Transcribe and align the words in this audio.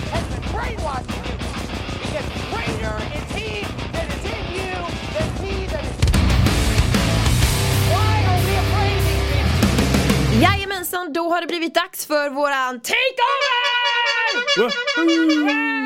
has 0.00 0.24
been 0.32 0.44
brainwashing 0.52 1.24
you. 1.30 1.36
Because 2.02 2.28
greater 2.52 2.96
is 3.18 3.26
he 3.36 3.50
that 3.92 4.06
is 4.14 4.24
in 4.36 4.44
you 4.58 4.74
than 5.14 5.28
he 5.42 5.54
that 5.72 5.84
is. 5.84 5.96
Why 7.92 8.14
are 8.30 8.40
we 8.46 8.52
afraid 8.64 8.98
these 9.08 9.26
people? 9.32 10.40
Jajamensan, 10.42 11.12
då 11.12 11.28
har 11.28 11.40
det 11.40 11.46
blivit 11.46 11.74
dags 11.74 12.06
för 12.06 12.30
våran 12.30 12.80
takeover! 12.80 13.64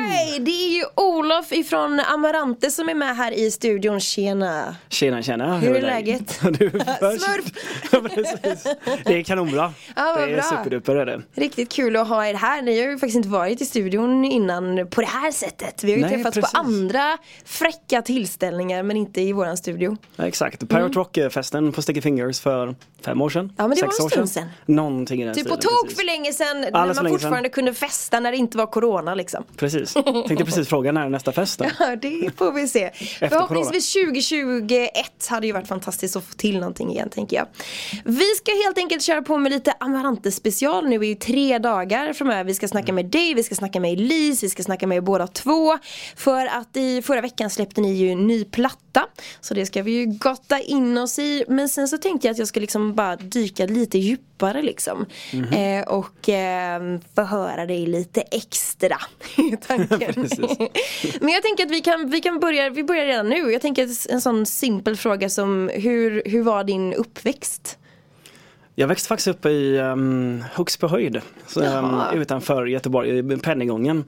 Hej! 0.09 0.39
Det 0.39 0.51
är 0.51 0.69
ju 0.77 0.83
Olof 0.95 1.51
ifrån 1.51 1.99
Amarante 1.99 2.71
som 2.71 2.89
är 2.89 2.93
med 2.93 3.15
här 3.17 3.31
i 3.31 3.51
studion. 3.51 3.99
Tjena! 3.99 4.75
Tjena 4.89 5.21
tjena! 5.21 5.57
Hur 5.57 5.75
är 5.75 5.81
läget? 5.81 6.39
Du, 6.59 6.69
Smurf! 6.99 7.45
Det 9.05 9.13
är 9.19 9.23
kanonbra. 9.23 9.73
Ja, 9.95 10.15
det 10.15 10.23
är 10.23 10.33
bra. 10.33 10.43
superduper 10.43 10.95
är 10.95 11.05
det. 11.05 11.21
Riktigt 11.33 11.71
kul 11.71 11.95
att 11.95 12.07
ha 12.07 12.25
er 12.27 12.33
här. 12.33 12.61
Ni 12.61 12.81
har 12.81 12.87
ju 12.91 12.97
faktiskt 12.97 13.15
inte 13.15 13.29
varit 13.29 13.61
i 13.61 13.65
studion 13.65 14.25
innan 14.25 14.87
på 14.89 15.01
det 15.01 15.07
här 15.07 15.31
sättet. 15.31 15.83
Vi 15.83 15.91
har 15.91 15.97
ju 15.97 16.05
Nej, 16.05 16.13
träffats 16.13 16.35
precis. 16.35 16.51
på 16.53 16.59
andra 16.59 17.17
fräcka 17.45 18.01
tillställningar 18.01 18.83
men 18.83 18.97
inte 18.97 19.21
i 19.21 19.33
våran 19.33 19.57
studio. 19.57 19.97
Ja, 20.15 20.27
exakt. 20.27 20.69
Pirate 20.69 20.99
Rock-festen 20.99 21.71
på 21.71 21.81
Sticky 21.81 22.01
Fingers 22.01 22.39
för 22.39 22.75
fem 23.05 23.21
år 23.21 23.29
sedan. 23.29 23.39
Mm. 23.41 23.53
Ja, 23.57 23.63
men 23.63 23.69
det 23.69 23.75
Sex 23.75 23.99
var 23.99 24.05
en 24.05 24.09
stund 24.11 24.29
sedan. 24.29 24.47
Någonting 24.65 25.21
i 25.21 25.25
den 25.25 25.35
Typ 25.35 25.47
på 25.49 25.55
stilen, 25.55 25.75
tok 25.83 25.91
för 25.91 26.05
länge 26.05 26.33
sedan 26.33 26.61
när 26.61 26.71
Alldeles 26.71 26.75
man 26.87 26.95
för 26.95 27.03
länge 27.03 27.09
sedan. 27.19 27.19
fortfarande 27.19 27.49
kunde 27.49 27.73
festa 27.73 28.19
när 28.19 28.31
det 28.31 28.37
inte 28.37 28.57
var 28.57 28.65
corona 28.65 29.15
liksom. 29.15 29.43
Precis. 29.57 29.95
Tänkte 30.03 30.45
precis 30.45 30.69
fråga 30.69 30.91
när 30.91 31.05
är 31.05 31.09
nästa 31.09 31.31
fest 31.31 31.59
då? 31.59 31.65
Ja, 31.79 31.95
det 31.95 32.31
får 32.37 32.51
vi 32.51 32.67
se. 32.67 32.91
Förhoppningsvis 33.19 33.93
2021 33.93 35.27
hade 35.29 35.47
ju 35.47 35.53
varit 35.53 35.67
fantastiskt 35.67 36.15
att 36.15 36.23
få 36.23 36.33
till 36.33 36.59
någonting 36.59 36.91
igen 36.91 37.09
tänker 37.09 37.37
jag. 37.37 37.45
Vi 38.05 38.25
ska 38.37 38.51
helt 38.65 38.77
enkelt 38.77 39.03
köra 39.03 39.21
på 39.21 39.37
med 39.37 39.51
lite 39.51 39.73
Amarante 39.79 40.31
special 40.31 40.87
nu 40.87 41.05
i 41.05 41.15
tre 41.15 41.57
dagar 41.57 42.13
framöver. 42.13 42.43
Vi 42.43 42.53
ska 42.53 42.67
snacka 42.67 42.93
med 42.93 43.05
dig, 43.05 43.33
vi 43.33 43.43
ska 43.43 43.55
snacka 43.55 43.79
med 43.79 43.93
Elise, 43.93 44.45
vi 44.45 44.49
ska 44.49 44.63
snacka 44.63 44.87
med 44.87 44.95
er 44.95 45.01
båda 45.01 45.27
två. 45.27 45.77
För 46.15 46.45
att 46.45 46.77
i 46.77 47.01
förra 47.01 47.21
veckan 47.21 47.49
släppte 47.49 47.81
ni 47.81 47.93
ju 47.93 48.11
en 48.11 48.27
ny 48.27 48.45
platta. 48.45 49.05
Så 49.41 49.53
det 49.53 49.65
ska 49.65 49.83
vi 49.83 49.91
ju 49.91 50.05
gotta 50.05 50.59
in 50.59 50.97
oss 50.97 51.19
i. 51.19 51.45
Men 51.47 51.69
sen 51.69 51.87
så 51.87 51.97
tänkte 51.97 52.27
jag 52.27 52.31
att 52.33 52.39
jag 52.39 52.47
ska 52.47 52.59
liksom 52.59 52.95
bara 52.95 53.15
dyka 53.15 53.65
lite 53.65 53.97
djupare 53.97 54.28
liksom. 54.61 55.05
Eh, 55.33 55.87
och 55.87 56.29
eh, 56.29 56.81
förhöra 57.15 57.65
dig 57.65 57.85
lite 57.85 58.21
extra. 58.21 58.97
Men 61.19 61.29
jag 61.29 61.43
tänker 61.43 61.65
att 61.65 61.71
vi 61.71 61.81
kan, 61.81 62.09
vi 62.09 62.21
kan 62.21 62.39
börja, 62.39 62.69
vi 62.69 62.83
börjar 62.83 63.05
redan 63.05 63.29
nu. 63.29 63.51
Jag 63.51 63.61
tänker 63.61 64.11
en 64.11 64.21
sån 64.21 64.45
simpel 64.45 64.95
fråga 64.95 65.29
som 65.29 65.69
hur, 65.73 66.23
hur 66.25 66.43
var 66.43 66.63
din 66.63 66.93
uppväxt? 66.93 67.77
Jag 68.75 68.87
växte 68.87 69.07
faktiskt 69.07 69.27
upp 69.27 69.45
i 69.45 69.77
um, 69.77 70.43
Högsby 70.53 70.87
höjd. 70.87 71.21
Så, 71.47 71.63
Jaha. 71.63 72.11
um, 72.11 72.21
utanför 72.21 72.65
Göteborg, 72.65 73.33
i 73.33 73.37
Pennygången. 73.37 74.03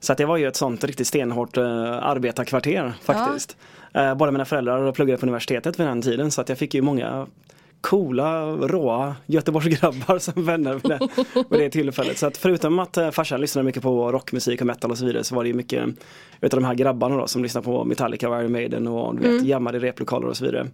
Så 0.00 0.12
att 0.12 0.18
det 0.18 0.24
var 0.24 0.36
ju 0.36 0.48
ett 0.48 0.56
sånt 0.56 0.84
riktigt 0.84 1.06
stenhårt 1.06 1.56
uh, 1.56 1.64
arbetarkvarter 2.02 2.92
faktiskt. 3.02 3.56
Uh, 3.96 4.14
båda 4.14 4.30
mina 4.32 4.44
föräldrar 4.44 4.92
pluggade 4.92 5.18
på 5.18 5.26
universitetet 5.26 5.80
vid 5.80 5.86
den 5.86 6.02
tiden 6.02 6.30
så 6.30 6.40
att 6.40 6.48
jag 6.48 6.58
fick 6.58 6.74
ju 6.74 6.82
många 6.82 7.26
coola, 7.80 8.46
råa 8.46 9.16
Göteborgsgrabbar 9.26 10.18
som 10.18 10.44
vänner 10.44 10.72
vid 10.74 10.82
det, 10.82 10.98
vid 11.50 11.60
det 11.60 11.70
tillfället. 11.70 12.18
Så 12.18 12.26
att 12.26 12.36
förutom 12.36 12.78
att 12.78 12.98
uh, 12.98 13.10
farsan 13.10 13.40
lyssnade 13.40 13.66
mycket 13.66 13.82
på 13.82 14.12
rockmusik 14.12 14.60
och 14.60 14.66
metal 14.66 14.90
och 14.90 14.98
så 14.98 15.06
vidare 15.06 15.24
så 15.24 15.34
var 15.34 15.42
det 15.42 15.48
ju 15.48 15.54
mycket 15.54 15.84
utav 16.40 16.60
de 16.60 16.66
här 16.66 16.74
grabbarna 16.74 17.16
då 17.16 17.26
som 17.26 17.42
lyssnade 17.42 17.64
på 17.64 17.84
Metallica 17.84 18.28
och 18.28 18.40
Iron 18.40 18.52
Maiden 18.52 18.86
och 18.86 19.16
du 19.16 19.32
vet, 19.32 19.44
jammade 19.44 19.78
i 19.78 19.80
replokaler 19.80 20.28
och 20.28 20.36
så 20.36 20.44
vidare. 20.44 20.66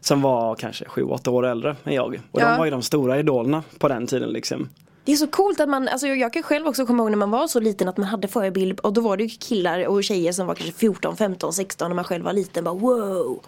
Som 0.00 0.22
var 0.22 0.54
kanske 0.54 0.84
7-8 0.84 1.28
år 1.28 1.46
äldre 1.46 1.76
än 1.84 1.94
jag. 1.94 2.20
Och 2.30 2.40
Ja. 2.40 2.48
de 2.50 2.58
var 2.58 2.64
ju 2.64 2.70
de 2.70 2.82
stora 2.82 3.18
idolerna 3.18 3.62
på 3.78 3.88
den 3.88 4.06
tiden 4.06 4.28
liksom. 4.30 4.68
Det 5.04 5.12
är 5.12 5.16
så 5.16 5.26
coolt 5.26 5.60
att 5.60 5.68
man, 5.68 5.88
alltså 5.88 6.06
jag- 6.06 6.32
kan 6.32 6.42
själv 6.42 6.66
också 6.66 6.86
komma 6.86 7.02
ihåg 7.02 7.10
när 7.10 7.18
man 7.18 7.30
var 7.30 7.46
så 7.46 7.60
liten 7.60 7.88
att 7.88 7.96
man 7.96 8.06
hade 8.06 8.28
förebild 8.28 8.80
och 8.80 8.92
då 8.92 9.00
var 9.00 9.16
det 9.16 9.22
ju 9.22 9.28
killar 9.40 9.86
och 9.88 10.04
tjejer 10.04 10.32
som 10.32 10.46
var 10.46 10.54
kanske 10.54 10.72
14, 10.78 11.16
15, 11.16 11.52
16 11.52 11.90
när 11.90 11.94
man 11.94 12.04
själv 12.04 12.24
var 12.24 12.32
liten. 12.32 12.64
Bara 12.64 12.74
wow! 12.74 13.40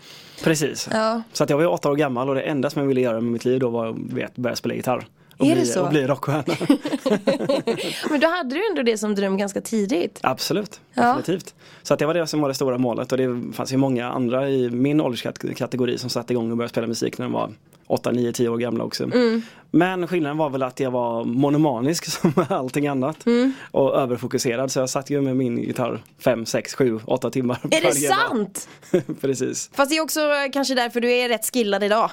Precis. 0.44 0.88
Ja. 0.92 1.22
Så 1.32 1.44
att 1.44 1.50
jag 1.50 1.56
var 1.56 1.64
ju 1.64 1.68
åtta 1.70 1.90
år 1.90 1.96
gammal 1.96 2.28
och 2.28 2.34
det 2.34 2.42
enda 2.42 2.70
som 2.70 2.80
jag 2.82 2.88
ville 2.88 3.00
göra 3.00 3.20
med 3.20 3.32
mitt 3.32 3.44
liv 3.44 3.60
då 3.60 3.68
var 3.70 3.86
att 3.88 3.96
vet, 3.96 4.36
börja 4.36 4.56
spela 4.56 4.74
gitarr. 4.74 5.06
Och 5.38 5.46
Är 5.46 5.50
det 5.50 5.54
bli, 5.60 5.66
så? 5.66 5.82
Och 5.82 5.88
bli 5.90 6.06
rockstjärna. 6.06 6.42
Men 8.10 8.20
då 8.20 8.26
hade 8.28 8.54
du 8.54 8.66
ändå 8.70 8.82
det 8.82 8.98
som 8.98 9.14
dröm 9.14 9.36
ganska 9.38 9.60
tidigt. 9.60 10.18
Absolut, 10.22 10.80
Ja. 10.94 11.02
definitivt. 11.02 11.54
Så 11.82 11.94
att 11.94 11.98
det 11.98 12.06
var 12.06 12.14
det 12.14 12.26
som 12.26 12.40
var 12.40 12.48
det 12.48 12.54
stora 12.54 12.78
målet 12.78 13.12
och 13.12 13.18
det 13.18 13.42
fanns 13.52 13.72
ju 13.72 13.76
många 13.76 14.10
andra 14.12 14.48
i 14.50 14.70
min 14.70 15.00
ålderskategori 15.00 15.98
som 15.98 16.10
satte 16.10 16.32
igång 16.32 16.50
och 16.50 16.56
började 16.56 16.70
spela 16.70 16.86
musik 16.86 17.18
när 17.18 17.26
de 17.26 17.32
var 17.32 17.50
8, 17.86 18.10
9, 18.12 18.32
10 18.32 18.48
år 18.48 18.58
gamla 18.58 18.84
också. 18.84 19.04
Mm. 19.04 19.42
Men 19.70 20.08
skillnaden 20.08 20.38
var 20.38 20.50
väl 20.50 20.62
att 20.62 20.80
jag 20.80 20.90
var 20.90 21.24
monomanisk 21.24 22.04
som 22.20 22.32
allting 22.48 22.86
annat. 22.86 23.26
Mm. 23.26 23.52
Och 23.70 23.96
överfokuserad 23.96 24.70
så 24.70 24.80
jag 24.80 24.90
satt 24.90 25.10
ju 25.10 25.20
med 25.20 25.36
min 25.36 25.58
gitarr 25.58 26.02
5, 26.18 26.46
6, 26.46 26.74
7, 26.74 27.00
8 27.04 27.30
timmar 27.30 27.58
Är 27.70 27.82
det 27.82 27.94
sant? 27.94 28.68
Precis. 29.20 29.70
Fast 29.74 29.90
det 29.90 29.96
är 29.96 30.00
också 30.00 30.20
eh, 30.20 30.50
kanske 30.52 30.74
därför 30.74 31.00
du 31.00 31.12
är 31.12 31.28
rätt 31.28 31.52
skillad 31.52 31.84
idag. 31.84 32.10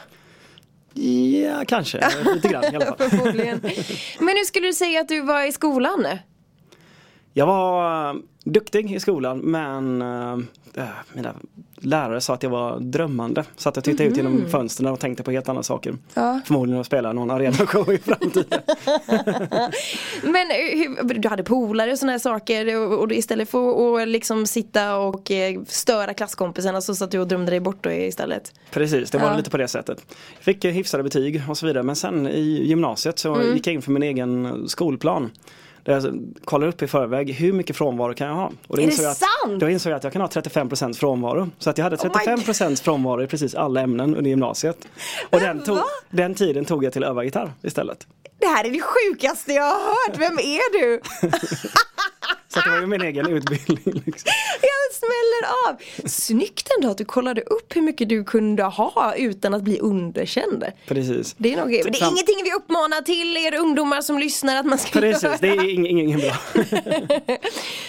Ja, 0.94 1.64
kanske. 1.68 2.10
Lite 2.36 2.48
grann 2.48 2.64
i 2.64 2.76
alla 2.76 2.86
fall. 2.86 2.98
Men 4.20 4.30
hur 4.30 4.46
skulle 4.46 4.68
du 4.68 4.74
säga 4.74 5.02
att 5.02 5.08
du 5.08 5.22
var 5.22 5.48
i 5.48 5.52
skolan? 5.52 6.08
Jag 7.34 7.46
var 7.46 8.16
duktig 8.50 8.92
i 8.92 9.00
skolan 9.00 9.40
men 9.40 10.02
eh, 10.02 10.88
mina 11.14 11.34
lärare 11.82 12.22
sa 12.22 12.34
att 12.34 12.44
jag 12.44 12.50
var 12.50 12.80
drömmande. 12.80 13.44
Så 13.58 13.70
att 13.70 13.76
jag 13.76 13.84
tittade 13.86 14.10
ut 14.10 14.18
genom 14.18 14.50
fönstren 14.50 14.88
och 14.88 15.00
tänkte 15.00 15.24
på 15.24 15.32
helt 15.32 15.50
andra 15.50 15.64
saker. 15.64 15.96
Ja. 16.14 16.40
Förmodligen 16.46 16.82
att 16.82 16.88
spela 16.88 17.14
någon 17.14 17.32
arenashow 17.32 17.94
i 17.94 17.98
framtiden. 17.98 18.60
Men 20.24 20.52
eh, 20.52 20.78
hur, 20.78 21.20
du 21.20 21.30
hade 21.30 21.44
polare 21.44 21.92
och 21.92 21.98
sådana 21.98 22.12
här 22.12 22.20
saker 22.20 22.78
och, 22.78 23.04
och 23.04 23.12
istället 23.12 23.50
för 23.50 24.00
att 24.02 24.08
liksom 24.08 24.46
sitta 24.46 24.98
och 24.98 25.32
störa 25.68 26.14
klasskompisarna 26.14 26.82
så 26.82 26.96
satt 26.96 27.12
du 27.12 27.20
och 27.20 27.28
drömde 27.28 27.52
dig 27.52 27.60
bort 27.60 27.84
då 27.84 27.92
istället. 27.92 28.54
Precis, 28.72 29.12
det 29.12 29.18
var 29.18 29.28
Ja. 29.30 29.38
lite 29.38 29.50
på 29.50 29.58
det 29.58 29.68
sättet. 29.68 30.16
Jag 30.36 30.44
fick 30.44 30.66
hyfsade 30.66 31.04
betyg 31.04 31.44
och 31.50 31.58
så 31.58 31.66
vidare 31.66 31.84
men 31.84 31.96
sen 31.96 32.28
i 32.28 32.64
gymnasiet 32.66 33.20
så 33.20 33.42
gick 33.54 33.68
jag 33.68 33.74
in 33.74 33.82
för 33.82 33.92
min 33.92 34.04
egen 34.04 34.64
skolplan. 34.70 35.32
Jag 35.90 36.34
kollade 36.46 36.72
upp 36.72 36.82
i 36.82 36.88
förväg 36.88 37.34
hur 37.34 37.54
mycket 37.54 37.76
frånvaro 37.78 38.14
kan 38.14 38.28
jag 38.28 38.36
ha? 38.36 38.52
Och 38.68 38.76
då 38.78 38.82
Är 38.82 38.86
det 38.86 38.92
insåg 38.92 39.06
jag 39.06 39.12
att, 39.12 39.18
sant? 39.18 39.60
Då 39.60 39.70
insåg 39.70 39.92
jag 39.92 39.98
att 39.98 40.04
jag 40.04 40.14
kan 40.14 40.22
ha 40.22 40.28
35% 40.28 40.94
frånvaro. 40.94 41.50
Så 41.60 41.70
att 41.70 41.78
jag 41.78 41.84
hade 41.84 41.96
Oh 41.96 42.06
my 42.06 42.34
35% 42.44 42.84
frånvaro 42.84 43.24
i 43.24 43.28
precis 43.28 43.56
alla 43.56 43.82
ämnen 43.82 44.16
under 44.16 44.30
gymnasiet. 44.30 44.78
Och 45.30 45.40
den, 45.40 45.64
tog, 45.64 45.78
den 46.10 46.36
tiden 46.36 46.66
tog 46.66 46.84
jag 46.84 46.94
till 46.94 47.04
att 47.04 47.10
öva 47.10 47.24
gitarr 47.24 47.52
istället. 47.62 48.08
Det 48.40 48.48
här 48.48 48.66
är 48.66 48.72
det 48.72 48.82
sjukaste 48.82 49.54
jag 49.54 49.64
har 49.64 50.10
hört, 50.10 50.18
vem 50.18 50.40
är 50.40 50.82
du? 50.82 51.02
Så 52.54 52.60
det 52.60 52.70
var 52.70 52.80
ju 52.80 52.86
min 52.86 53.02
egen 53.02 53.28
utbildning. 53.28 54.04
Liksom. 54.06 54.32
Jag 54.62 54.79
smäller 55.10 55.70
av! 55.70 55.78
Snyggt 56.10 56.68
ändå 56.78 56.92
att 56.92 56.98
du 56.98 57.06
kollade 57.06 57.42
upp 57.42 57.76
hur 57.76 57.82
mycket 57.82 58.10
du 58.10 58.24
kunde 58.24 58.64
ha 58.64 59.14
utan 59.18 59.54
att 59.54 59.62
bli 59.62 59.80
underkänd. 59.80 60.64
Precis. 60.88 61.36
Det 61.38 61.54
är, 61.54 61.58
nog, 61.58 61.70
det 61.70 61.80
är 61.80 61.84
Fram- 61.94 62.12
ingenting 62.14 62.36
vi 62.44 62.54
uppmanar 62.54 63.02
till 63.02 63.38
er 63.38 63.56
ungdomar 63.60 64.02
som 64.02 64.20
lyssnar 64.20 64.56
att 64.56 64.66
man 64.66 64.78
ska 64.78 65.00
Precis, 65.00 65.24
göra. 65.24 65.38
det 65.42 65.48
är 65.48 65.70
ingen, 65.74 65.86
ingen 66.00 66.20
bra. 66.20 66.34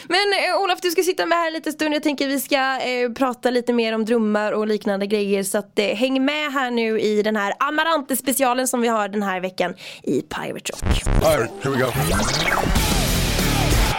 Men 0.09 0.27
eh, 0.33 0.63
Olof, 0.63 0.81
du 0.83 0.91
ska 0.91 1.03
sitta 1.03 1.27
med 1.27 1.39
här 1.39 1.47
en 1.47 1.53
liten 1.53 1.73
stund. 1.73 1.95
Jag 1.95 2.03
tänker 2.03 2.29
vi 2.29 2.41
ska 2.41 2.57
eh, 2.57 3.13
prata 3.17 3.51
lite 3.51 3.73
mer 3.73 3.95
om 3.95 4.05
drömmar 4.05 4.53
och 4.53 4.67
liknande 4.67 5.07
grejer. 5.07 5.43
Så 5.43 5.59
att, 5.59 5.79
eh, 5.79 5.85
häng 5.87 6.25
med 6.25 6.53
här 6.53 6.71
nu 6.71 7.01
i 7.01 7.23
den 7.23 7.37
här 7.37 7.55
Amarante 7.59 8.17
specialen 8.17 8.69
som 8.69 8.81
vi 8.81 8.89
har 8.89 9.09
den 9.09 9.23
här 9.23 9.41
veckan 9.41 9.75
i 10.03 10.23
Pirate 10.23 10.73
Rock. 10.73 11.03
All 11.25 11.39
right, 11.39 11.51
here 11.63 11.75
we 11.75 11.81
go. 11.83 11.91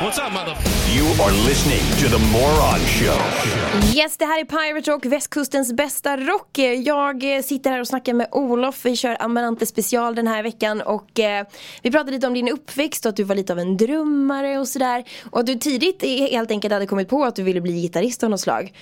What's 0.01 0.19
up, 0.27 0.33
mother? 0.33 0.55
You 0.95 1.05
are 1.23 1.31
listening 1.47 1.79
to 2.01 2.17
the 2.17 2.23
Moron 2.31 2.79
Show. 2.79 3.21
Yes, 3.95 4.17
det 4.17 4.25
här 4.25 4.39
är 4.39 4.45
Pirate 4.45 4.91
Rock, 4.91 5.05
västkustens 5.05 5.73
bästa 5.73 6.17
rock. 6.17 6.57
Jag 6.85 7.35
eh, 7.35 7.41
sitter 7.41 7.71
här 7.71 7.79
och 7.79 7.87
snackar 7.87 8.13
med 8.13 8.27
Olof. 8.31 8.85
Vi 8.85 8.95
kör 8.95 9.17
Amarante 9.19 9.65
special 9.65 10.15
den 10.15 10.27
här 10.27 10.43
veckan 10.43 10.81
och 10.81 11.19
eh, 11.19 11.45
vi 11.81 11.91
pratade 11.91 12.11
lite 12.11 12.27
om 12.27 12.33
din 12.33 12.49
uppväxt 12.49 13.05
och 13.05 13.09
att 13.09 13.15
du 13.15 13.23
var 13.23 13.35
lite 13.35 13.53
av 13.53 13.59
en 13.59 13.77
drömmare 13.77 14.59
och 14.59 14.67
sådär. 14.67 15.03
Och 15.31 15.39
att 15.39 15.45
du 15.45 15.55
tidigt 15.55 16.03
helt 16.31 16.51
enkelt 16.51 16.73
hade 16.73 16.87
kommit 16.87 17.09
på 17.09 17.23
att 17.23 17.35
du 17.35 17.43
ville 17.43 17.61
bli 17.61 17.81
gitarrist 17.81 18.23
av 18.23 18.29
något 18.29 18.41
slag. 18.41 18.73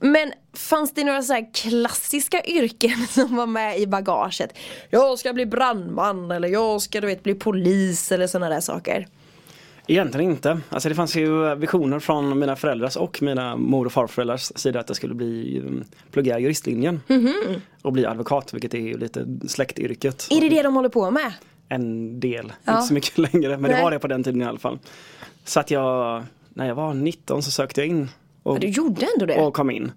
Men 0.00 0.32
fanns 0.54 0.94
det 0.94 1.04
några 1.04 1.22
så 1.22 1.32
här 1.32 1.54
klassiska 1.54 2.44
yrken 2.44 3.06
som 3.10 3.36
var 3.36 3.46
med 3.46 3.78
i 3.78 3.86
bagaget? 3.86 4.58
Jag 4.90 5.18
ska 5.18 5.32
bli 5.32 5.46
brandman 5.46 6.30
eller 6.30 6.48
jag 6.48 6.82
ska 6.82 7.00
du 7.00 7.06
vet 7.06 7.22
bli 7.22 7.34
polis 7.34 8.12
eller 8.12 8.26
sådana 8.26 8.54
där 8.54 8.60
saker. 8.60 9.06
Egentligen 9.90 10.30
inte. 10.30 10.60
Alltså 10.68 10.88
det 10.88 10.94
fanns 10.94 11.16
ju 11.16 11.54
visioner 11.54 11.98
från 11.98 12.38
mina 12.38 12.56
föräldrars 12.56 12.96
och 12.96 13.22
mina 13.22 13.56
mor 13.56 13.86
och 13.86 13.92
farföräldrars 13.92 14.40
sida 14.56 14.80
att 14.80 14.88
jag 14.88 14.96
skulle 14.96 15.14
bli, 15.14 15.60
um, 15.66 15.84
plugga 16.12 16.38
juristlinjen. 16.38 17.00
Och 17.82 17.92
bli 17.92 18.06
advokat, 18.06 18.54
vilket 18.54 18.74
är 18.74 18.78
ju 18.78 18.98
lite 18.98 19.26
släktyrket. 19.48 20.28
Är 20.30 20.40
det 20.40 20.48
det 20.48 20.62
de 20.62 20.74
håller 20.74 20.88
på 20.88 21.10
med? 21.10 21.32
En 21.68 22.20
del, 22.20 22.52
Ja. 22.64 22.72
inte 22.74 22.86
så 22.86 22.94
mycket 22.94 23.18
längre, 23.32 23.48
men 23.58 23.62
Nej. 23.70 23.76
det 23.78 23.82
var 23.82 23.90
det 23.90 23.98
på 23.98 24.08
den 24.08 24.22
tiden 24.24 24.42
i 24.42 24.44
alla 24.44 24.58
fall. 24.58 24.78
Så 25.44 25.60
att 25.60 25.70
jag, 25.70 26.22
när 26.48 26.66
jag 26.68 26.74
var 26.74 26.94
19 26.94 27.42
så 27.42 27.50
sökte 27.50 27.80
jag 27.80 27.88
in 27.88 28.08
Och, 28.42 28.54
Ja, 28.56 28.58
du 28.58 28.68
gjorde 28.68 29.06
ändå 29.14 29.26
det? 29.26 29.40
och 29.40 29.54
kom 29.54 29.70
in. 29.70 29.92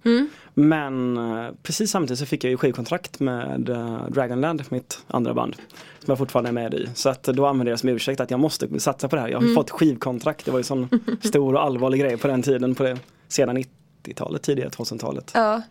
Men 0.54 1.18
eh, 1.18 1.52
precis 1.64 1.92
samtidigt 1.92 2.20
så 2.20 2.26
fick 2.26 2.44
jag 2.44 2.52
ju 2.52 2.58
skivkontrakt 2.58 3.20
med 3.20 3.70
eh, 3.70 4.08
Dragonland, 4.10 4.64
mitt 4.70 5.04
andra 5.08 5.34
band. 5.34 5.56
Som 6.00 6.12
jag 6.12 6.18
fortfarande 6.18 6.50
är 6.50 6.54
med 6.54 6.74
i. 6.74 6.90
Så 6.96 7.10
att 7.10 7.24
då 7.24 7.46
använde 7.46 7.70
jag 7.72 7.80
som 7.80 7.90
ursäkt 7.90 8.20
att 8.20 8.32
jag 8.32 8.40
måste 8.40 8.80
satsa 8.80 9.08
på 9.08 9.16
det 9.16 9.22
här. 9.22 9.30
Jag 9.30 9.40
har 9.42 9.48
ju 9.48 9.54
fått 9.54 9.70
skivkontrakt, 9.70 10.46
det 10.46 10.52
var 10.52 10.60
ju 10.60 10.64
sån 10.64 10.90
stor 11.24 11.54
och 11.54 11.64
allvarlig 11.64 12.00
grej 12.00 12.18
på 12.18 12.28
den 12.28 12.42
tiden. 12.42 12.76
På 12.76 12.84
det, 12.84 12.98
sedan 13.28 13.58
90-talet, 13.58 14.42
tidigare 14.42 14.70
2000-talet. 14.70 15.32
Ja. 15.34 15.62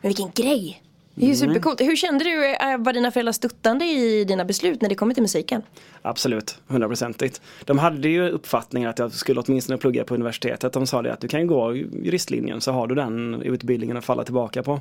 Men 0.00 0.08
vilken 0.08 0.30
grej! 0.34 0.82
Det 1.14 1.24
är 1.24 1.28
ju 1.28 1.34
supercoolt. 1.34 1.80
Hur 1.80 1.96
kände 1.96 2.24
du, 2.24 2.36
var 2.78 2.92
dina 2.92 3.10
föräldrar 3.10 3.32
stöttande 3.32 3.84
i 3.84 4.24
dina 4.24 4.44
beslut 4.44 4.82
när 4.82 4.88
det 4.88 4.94
kommer 4.94 5.14
till 5.14 5.22
musiken? 5.22 5.62
Absolut, 6.02 6.58
hundraprocentigt. 6.66 7.40
De 7.64 7.78
hade 7.78 8.08
ju 8.08 8.28
uppfattningen 8.28 8.90
att 8.90 8.98
jag 8.98 9.12
skulle 9.12 9.40
åtminstone 9.40 9.78
plugga 9.78 10.04
på 10.04 10.14
universitetet. 10.14 10.72
De 10.72 10.86
sa 10.86 11.02
det 11.02 11.12
att 11.12 11.20
du 11.20 11.28
kan 11.28 11.40
ju 11.40 11.46
gå 11.46 11.76
juristlinjen 11.76 12.60
så 12.60 12.72
har 12.72 12.86
du 12.86 12.94
den 12.94 13.42
utbildningen 13.42 13.96
att 13.96 14.04
falla 14.04 14.24
tillbaka 14.24 14.62
på. 14.62 14.80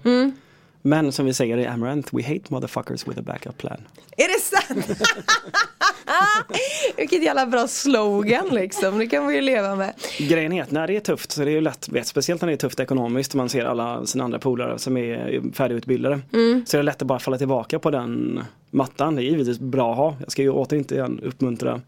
Men 0.82 1.12
som 1.12 1.26
vi 1.26 1.34
säger 1.34 1.58
i 1.58 1.66
Amaranth, 1.68 2.16
we 2.16 2.24
hate 2.24 2.42
motherfuckers 2.48 3.08
with 3.08 3.20
a 3.20 3.24
backup 3.26 3.58
plan. 3.58 3.78
Är 4.18 4.28
det 4.28 4.42
sant? 4.42 5.02
Vilket 6.98 7.24
jävla 7.24 7.46
bra 7.46 7.68
slogan 7.68 8.48
liksom, 8.52 9.00
det 9.00 9.08
kan 9.08 9.24
man 9.24 9.36
ju 9.36 9.42
leva 9.42 9.76
med. 9.76 9.94
Grejen 10.18 10.52
är 10.52 10.64
att 10.64 10.72
när 10.72 10.88
det 10.88 10.96
är 10.96 11.00
tufft 11.00 11.32
så 11.32 11.42
är 11.42 11.46
det 11.46 11.52
ju 11.52 11.62
lätt, 11.62 11.90
vet, 11.90 12.08
speciellt 12.08 12.42
när 12.42 12.48
det 12.48 12.54
är 12.54 12.58
tufft 12.58 12.80
ekonomiskt 12.80 13.32
och 13.32 13.38
man 13.38 13.50
ser 13.50 13.66
alla 13.66 14.06
sina 14.06 14.24
andra 14.24 14.40
polare 14.40 14.80
som 14.80 14.98
är 14.98 15.42
färdigutbildade. 15.54 16.20
Så 16.66 16.78
är 16.78 16.80
det 16.80 16.84
lätt 16.84 17.02
att 17.02 17.08
bara 17.08 17.20
falla 17.20 17.38
tillbaka 17.38 17.80
på 17.80 17.92
den 17.92 18.44
mattan. 18.72 19.16
Det 19.16 19.22
är 19.22 19.24
givetvis 19.24 19.60
bra 19.60 19.92
att 19.92 19.98
ha. 19.98 20.16
Jag 20.20 20.32
ska 20.32 20.42
ju 20.42 20.52
återigen 20.52 21.20
uppmuntra 21.24 21.82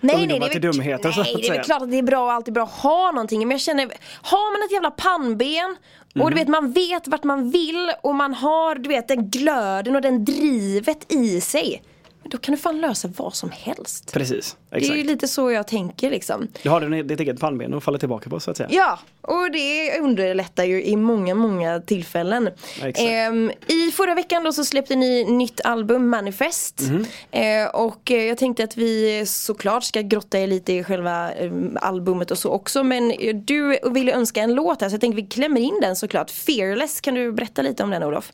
ungdomar 0.00 0.48
till 0.48 0.60
väl- 0.60 0.72
dumheter 0.72 1.14
nej, 1.16 1.34
det 1.36 1.46
är 1.48 1.52
väl 1.52 1.64
klart 1.64 1.82
att 1.82 1.90
det 1.90 1.98
är 1.98 2.02
bra 2.02 2.24
och 2.24 2.32
alltid 2.32 2.54
bra 2.54 2.62
att 2.64 2.70
ha 2.70 3.10
någonting. 3.12 3.38
Men 3.40 3.50
jag 3.50 3.60
känner, 3.60 3.82
har 4.22 4.52
man 4.52 4.66
ett 4.66 4.72
jävla 4.72 4.90
pannben 4.90 5.76
och 6.14 6.20
Mm. 6.20 6.30
du 6.30 6.34
vet 6.36 6.48
man 6.48 6.72
vet 6.72 7.08
vart 7.08 7.24
man 7.24 7.50
vill 7.50 7.90
och 8.02 8.14
man 8.14 8.34
har 8.34 8.74
du 8.74 8.88
vet 8.88 9.08
den 9.08 9.30
glöden 9.30 9.96
och 9.96 10.02
den 10.02 10.24
drivet 10.24 11.12
i 11.12 11.40
sig. 11.40 11.82
Då 12.30 12.38
kan 12.38 12.54
du 12.54 12.58
fan 12.60 12.80
lösa 12.80 13.08
vad 13.16 13.34
som 13.34 13.50
helst. 13.50 14.12
Precis, 14.12 14.56
Det 14.70 14.76
är 14.76 14.80
ju 14.80 14.86
exakt. 14.86 15.06
lite 15.06 15.28
så 15.28 15.50
jag 15.50 15.66
tänker 15.66 16.10
liksom. 16.10 16.48
Du 16.62 16.70
har 16.70 17.02
ditt 17.02 17.20
eget 17.20 17.40
pannben 17.40 17.74
att 17.74 17.84
falla 17.84 17.98
tillbaka 17.98 18.30
på 18.30 18.40
så 18.40 18.50
att 18.50 18.56
säga. 18.56 18.68
Ja, 18.72 18.98
och 19.20 19.50
det 19.52 19.98
underlättar 20.00 20.64
ju 20.64 20.84
i 20.84 20.96
många, 20.96 21.34
många 21.34 21.80
tillfällen. 21.80 22.46
Exakt. 22.82 22.98
Ehm, 23.00 23.50
I 23.66 23.90
förra 23.92 24.14
veckan 24.14 24.44
då 24.44 24.52
så 24.52 24.64
släppte 24.64 24.96
ni 24.96 25.24
nytt 25.24 25.60
album, 25.64 26.08
Manifest. 26.08 26.80
Mhm. 26.80 27.06
Eh, 27.30 27.66
och 27.74 28.10
eh, 28.10 28.22
jag 28.24 28.38
tänkte 28.38 28.64
att 28.64 28.76
vi 28.76 29.24
såklart 29.26 29.84
ska 29.84 30.00
grotta 30.00 30.38
er 30.38 30.46
lite 30.46 30.72
i 30.72 30.84
själva 30.84 31.32
eh, 31.32 31.52
albumet 31.76 32.30
och 32.30 32.38
så 32.38 32.50
också. 32.50 32.84
Men 32.84 33.10
eh, 33.10 33.36
du 33.36 33.78
ville 33.90 34.12
önska 34.12 34.40
en 34.40 34.54
låt 34.54 34.80
här 34.80 34.88
så 34.88 34.94
jag 34.94 35.00
tänkte 35.00 35.22
vi 35.22 35.28
klämmer 35.28 35.60
in 35.60 35.78
den 35.82 35.96
såklart. 35.96 36.30
Fearless, 36.30 37.00
kan 37.00 37.14
du 37.14 37.32
berätta 37.32 37.62
lite 37.62 37.82
om 37.82 37.90
den 37.90 38.02
Olof? 38.02 38.32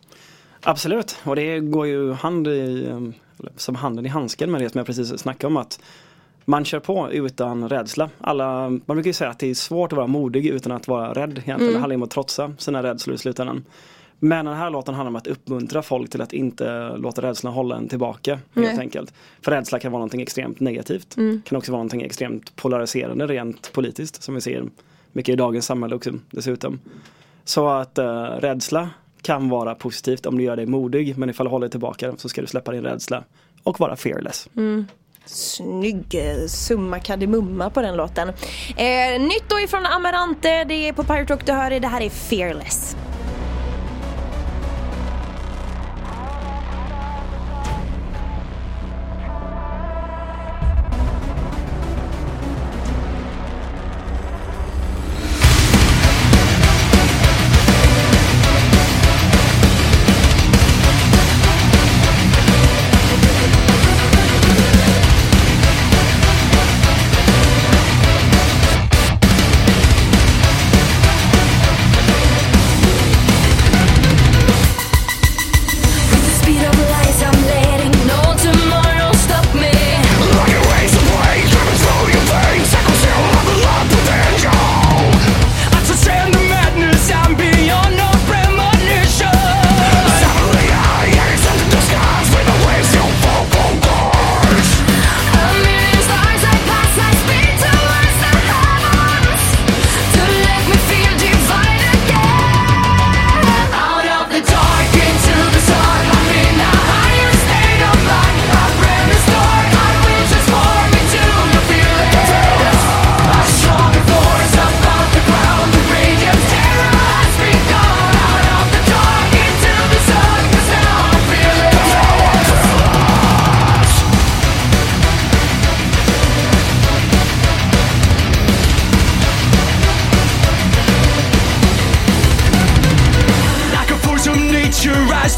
Absolut, 0.65 1.17
och 1.25 1.37
det 1.37 1.61
går 1.61 1.87
ju 1.87 2.13
hand 2.13 2.49
i, 2.49 2.51
eller 2.91 3.13
som 3.57 3.75
handen 3.75 4.07
i 4.07 4.09
handsken 4.09 4.51
med 4.51 4.61
det 4.61 4.71
som 4.71 4.79
jag 4.79 4.87
precis 4.87 5.19
snackade 5.19 5.47
om 5.47 5.57
att 5.57 5.81
man 6.45 6.65
kör 6.65 6.81
på 6.81 7.13
utan 7.13 7.69
rädsla. 7.69 8.11
Alla, 8.21 8.69
man 8.71 8.83
brukar 8.87 9.09
ju 9.09 9.13
säga 9.13 9.31
att 9.31 9.39
det 9.39 9.51
är 9.51 9.55
svårt 9.55 9.93
att 9.93 9.97
vara 9.97 10.07
modig 10.07 10.47
utan 10.47 10.73
att 10.73 10.89
vara 10.89 11.13
rädd 11.13 11.39
egentligen. 11.39 11.73
Det 11.73 11.79
handlar 11.79 11.97
om 11.97 12.03
att 12.03 12.11
trotsa 12.11 12.55
sina 12.59 12.83
rädslor 12.83 13.15
i 13.15 13.19
slutändan. 13.19 13.65
Men 14.19 14.45
den 14.45 14.55
här 14.55 14.71
låten 14.71 14.95
handlar 14.95 15.09
om 15.09 15.17
att 15.17 15.27
uppmuntra 15.27 15.83
folk 15.83 16.11
till 16.11 16.23
att 16.23 16.33
inte 16.33 16.97
låta 16.97 17.23
rädslan 17.23 17.53
hålla 17.53 17.77
en 17.77 17.89
tillbaka. 17.89 18.39
Helt 18.55 18.81
enkelt. 18.81 19.15
För 19.41 19.51
rädsla 19.51 19.79
kan 19.79 19.93
vara 19.93 19.99
någonting 19.99 20.23
extremt 20.23 20.61
negativt. 20.61 21.15
Kan 21.45 21.59
också 21.59 21.73
vara 21.73 21.79
någonting 21.79 22.03
extremt 22.03 22.57
polariserande 22.57 23.27
rent 23.27 23.73
politiskt 23.73 24.23
som 24.23 24.35
vi 24.35 24.41
ser 24.41 24.65
mycket 25.13 25.33
i 25.33 25.37
dagens 25.37 25.67
samhälle 25.67 25.95
också 25.95 26.11
dessutom. 26.31 26.81
Så 27.45 27.69
att 27.69 27.99
uh, 27.99 28.05
rädsla 28.23 28.91
kan 29.23 29.49
vara 29.49 29.75
positivt 29.75 30.27
om 30.27 30.39
du 30.39 30.45
gör 30.45 30.57
dig 30.57 30.67
modig 30.67 31.19
men 31.19 31.31
ifall 31.31 31.47
du 31.47 31.51
håller 31.51 31.69
tillbaka 31.69 32.07
den 32.07 32.19
så 32.19 32.29
ska 32.29 32.41
du 32.41 32.47
släppa 32.47 32.73
din 32.73 32.83
rädsla 32.83 33.25
och 33.63 33.81
vara 33.81 33.97
fearless. 33.97 34.49
Mm. 34.57 34.87
Snygg 35.27 36.15
eh, 36.15 36.47
summa 36.47 37.01
kardemumma 37.01 37.71
på 37.71 37.83
den 37.83 37.97
låten. 37.97 38.29
Eh, 38.77 39.21
nytt 39.21 39.45
då 39.49 39.61
ifrån 39.61 39.87
Amarante, 39.87 40.65
det 40.65 40.89
är 40.89 40.93
på 40.93 41.05
Pirate 41.05 41.33
Rock 41.33 41.47
du 41.47 41.53
hör 41.53 41.71
det. 41.71 41.79
Det 41.79 41.89
här 41.89 42.01
är 42.01 42.11
Fearless. 42.11 42.97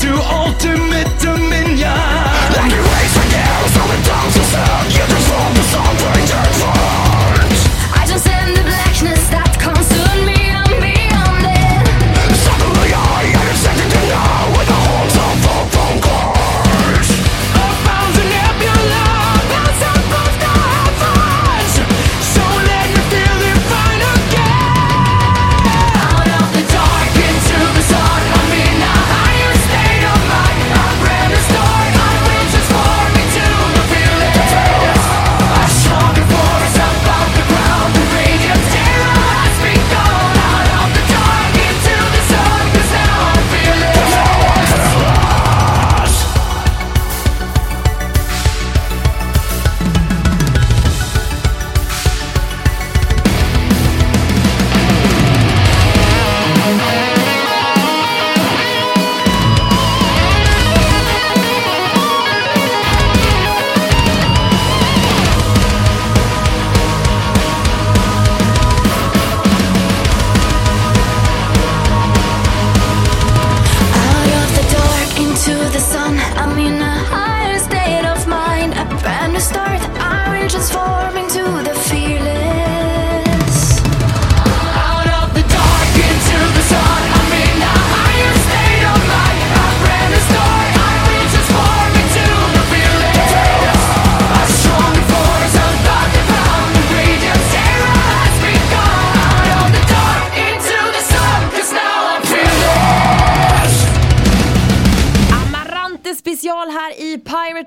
To 0.05 0.13
ultimate 0.13 0.84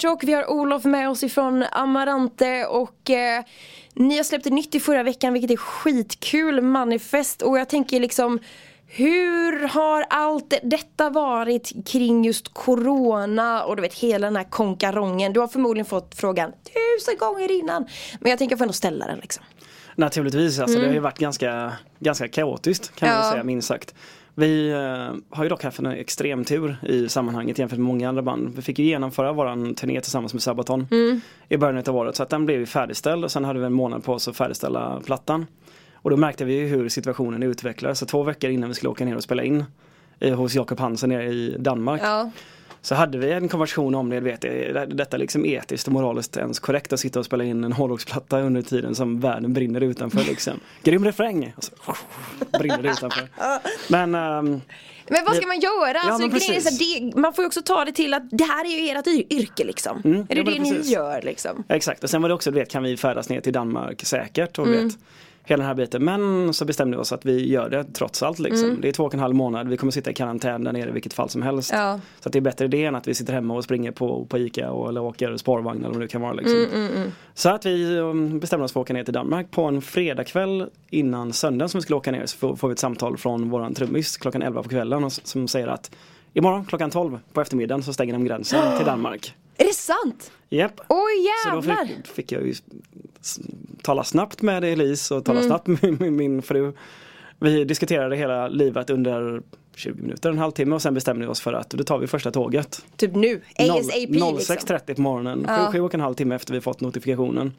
Rock, 0.03 0.23
vi 0.23 0.33
har 0.33 0.49
Olof 0.51 0.85
med 0.85 1.09
oss 1.09 1.23
ifrån 1.23 1.63
Amarante 1.71 2.65
och 2.65 3.09
eh, 3.09 3.43
ni 3.93 4.17
har 4.17 4.23
släppt 4.23 4.45
ett 4.45 4.53
nytt 4.53 4.75
i 4.75 4.79
förra 4.79 5.03
veckan 5.03 5.33
vilket 5.33 5.51
är 5.51 5.57
skitkul, 5.57 6.61
Manifest 6.61 7.41
och 7.41 7.59
jag 7.59 7.69
tänker 7.69 7.99
liksom 7.99 8.39
hur 8.89 9.67
har 9.67 10.05
allt 10.09 10.53
detta 10.63 11.09
varit 11.09 11.87
kring 11.87 12.25
just 12.25 12.53
Corona 12.53 13.63
och 13.63 13.75
du 13.75 13.81
vet 13.81 13.93
hela 13.93 14.27
den 14.27 14.35
här 14.35 14.43
konkarongen? 14.43 15.33
Du 15.33 15.39
har 15.39 15.47
förmodligen 15.47 15.85
fått 15.85 16.15
frågan 16.15 16.51
tusen 16.51 17.17
gånger 17.19 17.51
innan. 17.59 17.87
Men 18.19 18.29
jag 18.29 18.39
tänker 18.39 18.55
få 18.55 18.63
ändå 18.63 18.73
ställa 18.73 19.05
den 19.07 19.19
liksom. 19.19 19.43
Naturligtvis, 19.95 20.59
alltså, 20.59 20.79
det 20.79 20.85
har 20.85 20.93
ju 20.93 20.99
varit 20.99 21.19
ganska, 21.19 21.73
ganska 21.99 22.27
kaotiskt 22.27 22.95
kan 22.95 23.09
man 23.09 23.15
Mm. 23.15 23.23
Ja. 23.23 23.29
väl 23.29 23.33
säga 23.33 23.43
minst 23.43 23.67
sagt. 23.67 23.95
Vi 24.39 24.69
eh, 24.71 25.35
har 25.37 25.43
ju 25.43 25.49
dock 25.49 25.63
haft 25.63 25.79
en 25.79 25.85
extrem 25.85 26.45
tur 26.45 26.75
i 26.83 27.09
sammanhanget 27.09 27.59
jämfört 27.59 27.79
med 27.79 27.87
många 27.87 28.09
andra 28.09 28.21
band. 28.21 28.53
Vi 28.55 28.61
fick 28.61 28.79
ju 28.79 28.85
genomföra 28.85 29.33
våran 29.33 29.75
turné 29.75 30.01
tillsammans 30.01 30.33
med 30.33 30.43
Sabaton 30.43 30.87
Mm. 30.91 31.21
i 31.49 31.57
början 31.57 31.83
av 31.87 31.95
året 31.95 32.15
så 32.15 32.23
att 32.23 32.29
den 32.29 32.45
blev 32.45 32.59
ju 32.59 32.65
färdigställd 32.65 33.23
och 33.23 33.31
sen 33.31 33.43
hade 33.45 33.59
vi 33.59 33.65
en 33.65 33.73
månad 33.73 34.03
på 34.03 34.13
oss 34.13 34.27
att 34.27 34.37
färdigställa 34.37 35.01
plattan. 35.05 35.45
Och 35.93 36.09
då 36.09 36.17
märkte 36.17 36.45
vi 36.45 36.53
ju 36.53 36.67
hur 36.67 36.89
situationen 36.89 37.43
utvecklades 37.43 37.99
så 37.99 38.05
två 38.05 38.23
veckor 38.23 38.49
innan 38.49 38.69
vi 38.69 38.75
skulle 38.75 38.89
åka 38.89 39.05
ner 39.05 39.15
och 39.15 39.23
spela 39.23 39.43
in 39.43 39.63
hos 40.35 40.55
Jakob 40.55 40.79
Hansen 40.79 41.09
nere 41.09 41.25
i 41.25 41.55
Danmark. 41.59 42.01
Ja. 42.03 42.31
Så 42.87 42.95
hade 42.95 43.17
vi 43.17 43.31
en 43.31 43.49
konversation 43.49 43.95
om 43.95 44.09
det, 44.09 44.19
vet, 44.19 44.43
är 44.43 44.85
detta 44.85 45.17
liksom 45.17 45.45
etiskt 45.45 45.87
och 45.87 45.93
moraliskt 45.93 46.37
ens 46.37 46.59
korrekt 46.59 46.93
att 46.93 46.99
sitta 46.99 47.19
och 47.19 47.25
spela 47.25 47.43
in 47.43 47.63
en 47.63 47.73
hårdrocksplatta 47.73 48.39
under 48.39 48.61
tiden 48.61 48.95
som 48.95 49.19
världen 49.19 49.53
brinner 49.53 49.81
utanför 49.81 50.23
liksom. 50.23 50.53
Grym 50.83 51.05
refräng! 51.05 51.53
Och 51.57 51.63
så, 51.63 51.71
brinner 52.59 52.81
det 52.81 52.89
utanför. 52.89 53.27
Men 53.91 54.15
ehm, 54.15 54.61
Men 55.09 55.25
vad 55.25 55.35
ska 55.35 55.47
man 55.47 55.59
göra? 55.59 55.99
Alltså, 55.99 56.21
men 56.21 56.29
grejen 56.29 56.55
är 56.55 56.59
så 56.59 56.69
precis. 56.69 56.99
här, 56.99 57.11
det, 57.11 57.15
man 57.15 57.33
får 57.33 57.43
ju 57.43 57.47
också 57.47 57.61
ta 57.61 57.85
det 57.85 57.91
till 57.91 58.13
att 58.13 58.23
det 58.31 58.43
här 58.43 58.65
är 58.65 58.69
ju 58.69 58.97
ert 58.97 59.31
yrke 59.31 59.63
liksom. 59.63 59.97
är 59.97 60.35
det 60.35 60.35
ja, 60.35 60.43
det 60.43 60.59
ni 60.59 60.71
precis. 60.71 60.91
gör 60.91 61.21
liksom? 61.21 61.63
exakt, 61.69 62.03
och 62.03 62.09
sen 62.09 62.21
var 62.21 62.29
det 62.29 62.35
också, 62.35 62.51
du 62.51 62.59
vet, 62.59 62.69
kan 62.69 62.83
vi 62.83 62.97
färdas 62.97 63.29
ner 63.29 63.41
till 63.41 63.53
Danmark 63.53 64.05
säkert 64.05 64.59
och 64.59 64.65
du 64.67 64.83
vet 64.83 64.97
Hela 65.49 65.61
den 65.61 65.67
här 65.67 65.75
biten, 65.75 66.03
men 66.03 66.53
så 66.53 66.65
bestämde 66.65 66.97
vi 66.97 67.03
oss 67.03 67.11
att 67.11 67.25
vi 67.25 67.49
gör 67.49 67.69
det 67.69 67.83
trots 67.83 68.23
allt 68.23 68.39
liksom. 68.39 68.81
Det 68.81 68.87
är 68.87 68.91
två 68.91 69.03
och 69.03 69.13
en 69.13 69.19
halv 69.19 69.35
månad, 69.35 69.67
vi 69.67 69.77
kommer 69.77 69.91
sitta 69.91 70.11
i 70.11 70.13
karantän 70.13 70.63
där 70.63 70.73
nere 70.73 70.89
i 70.89 70.91
vilket 70.91 71.13
fall 71.13 71.29
som 71.29 71.41
helst. 71.41 71.71
Ja. 71.73 71.99
Så 72.19 72.29
att 72.29 72.33
det 72.33 72.39
är 72.39 72.41
bättre 72.41 72.67
det 72.67 72.85
än 72.85 72.95
att 72.95 73.07
vi 73.07 73.13
sitter 73.13 73.33
hemma 73.33 73.53
och 73.53 73.63
springer 73.63 73.91
på, 73.91 74.25
på 74.25 74.37
Ica 74.37 74.71
och, 74.71 74.89
eller 74.89 75.01
åker 75.01 75.37
spårvagn 75.37 75.79
eller 75.83 75.93
vad 75.93 76.01
det 76.01 76.07
kan 76.07 76.21
vara. 76.21 76.33
Liksom. 76.33 76.65
Så 77.33 77.49
att 77.49 77.65
vi 77.65 77.97
um, 77.97 78.39
bestämde 78.39 78.65
oss 78.65 78.73
för 78.73 78.79
att 78.79 78.85
åka 78.85 78.93
ner 78.93 79.03
till 79.03 79.13
Danmark 79.13 79.51
på 79.51 79.63
en 79.63 79.81
fredagkväll 79.81 80.69
innan 80.89 81.33
söndagen 81.33 81.69
som 81.69 81.77
vi 81.77 81.81
skulle 81.81 81.97
åka 81.97 82.11
ner 82.11 82.25
så 82.25 82.55
får, 82.55 82.67
vi 82.67 82.73
ett 82.73 82.79
samtal 82.79 83.17
från 83.17 83.49
våran 83.49 83.73
trummis 83.73 84.17
klockan 84.17 84.41
11 84.41 84.63
på 84.63 84.69
kvällen 84.69 85.09
som 85.09 85.47
säger 85.47 85.67
att 85.67 85.91
imorgon 86.33 86.65
klockan 86.65 86.89
12 86.89 87.19
på 87.33 87.41
eftermiddagen 87.41 87.83
så 87.83 87.93
stänger 87.93 88.13
de 88.13 88.25
gränsen 88.25 88.77
till 88.77 88.85
Danmark. 88.85 89.33
Är 89.57 89.65
det 89.65 89.73
sant? 89.73 90.31
Japp. 90.49 90.81
Oj 90.89 91.27
Så 91.43 91.49
då 91.49 91.55
jävlar! 91.55 91.85
fick, 91.85 92.07
fick 92.07 92.31
jag 92.31 92.47
ju 92.47 92.53
tala 93.81 94.03
snabbt 94.03 94.41
med 94.41 94.63
Elise 94.63 95.15
och 95.15 95.29
Mm. 95.29 95.41
tala 95.43 95.47
snabbt 95.47 95.67
med 95.67 96.01
min, 96.01 96.15
min 96.15 96.41
fru. 96.41 96.73
Vi 97.39 97.63
diskuterade 97.63 98.15
hela 98.15 98.47
livet 98.47 98.89
under 98.89 99.41
20 99.75 100.01
minuter, 100.01 100.29
en 100.29 100.37
halvtimme 100.37 100.75
och 100.75 100.81
sen 100.81 100.93
bestämde 100.93 101.25
vi 101.25 101.31
oss 101.31 101.41
för 101.41 101.53
att 101.53 101.69
då 101.69 101.83
tar 101.83 101.97
vi 101.97 102.07
första 102.07 102.31
tåget. 102.31 102.85
Typ 102.97 103.15
nu, 103.15 103.41
ASAP 103.59 103.95
liksom. 104.09 104.37
06.30 104.37 104.95
på 104.95 105.01
morgonen, 105.01 105.45
Ja. 105.47 105.65
sju, 105.65 105.71
sju 105.71 105.81
och 105.81 105.93
en 105.93 105.99
halv 106.01 106.13
timme 106.15 106.35
efter 106.35 106.53
vi 106.53 106.61
fått 106.61 106.81
notifikationen. 106.81 107.53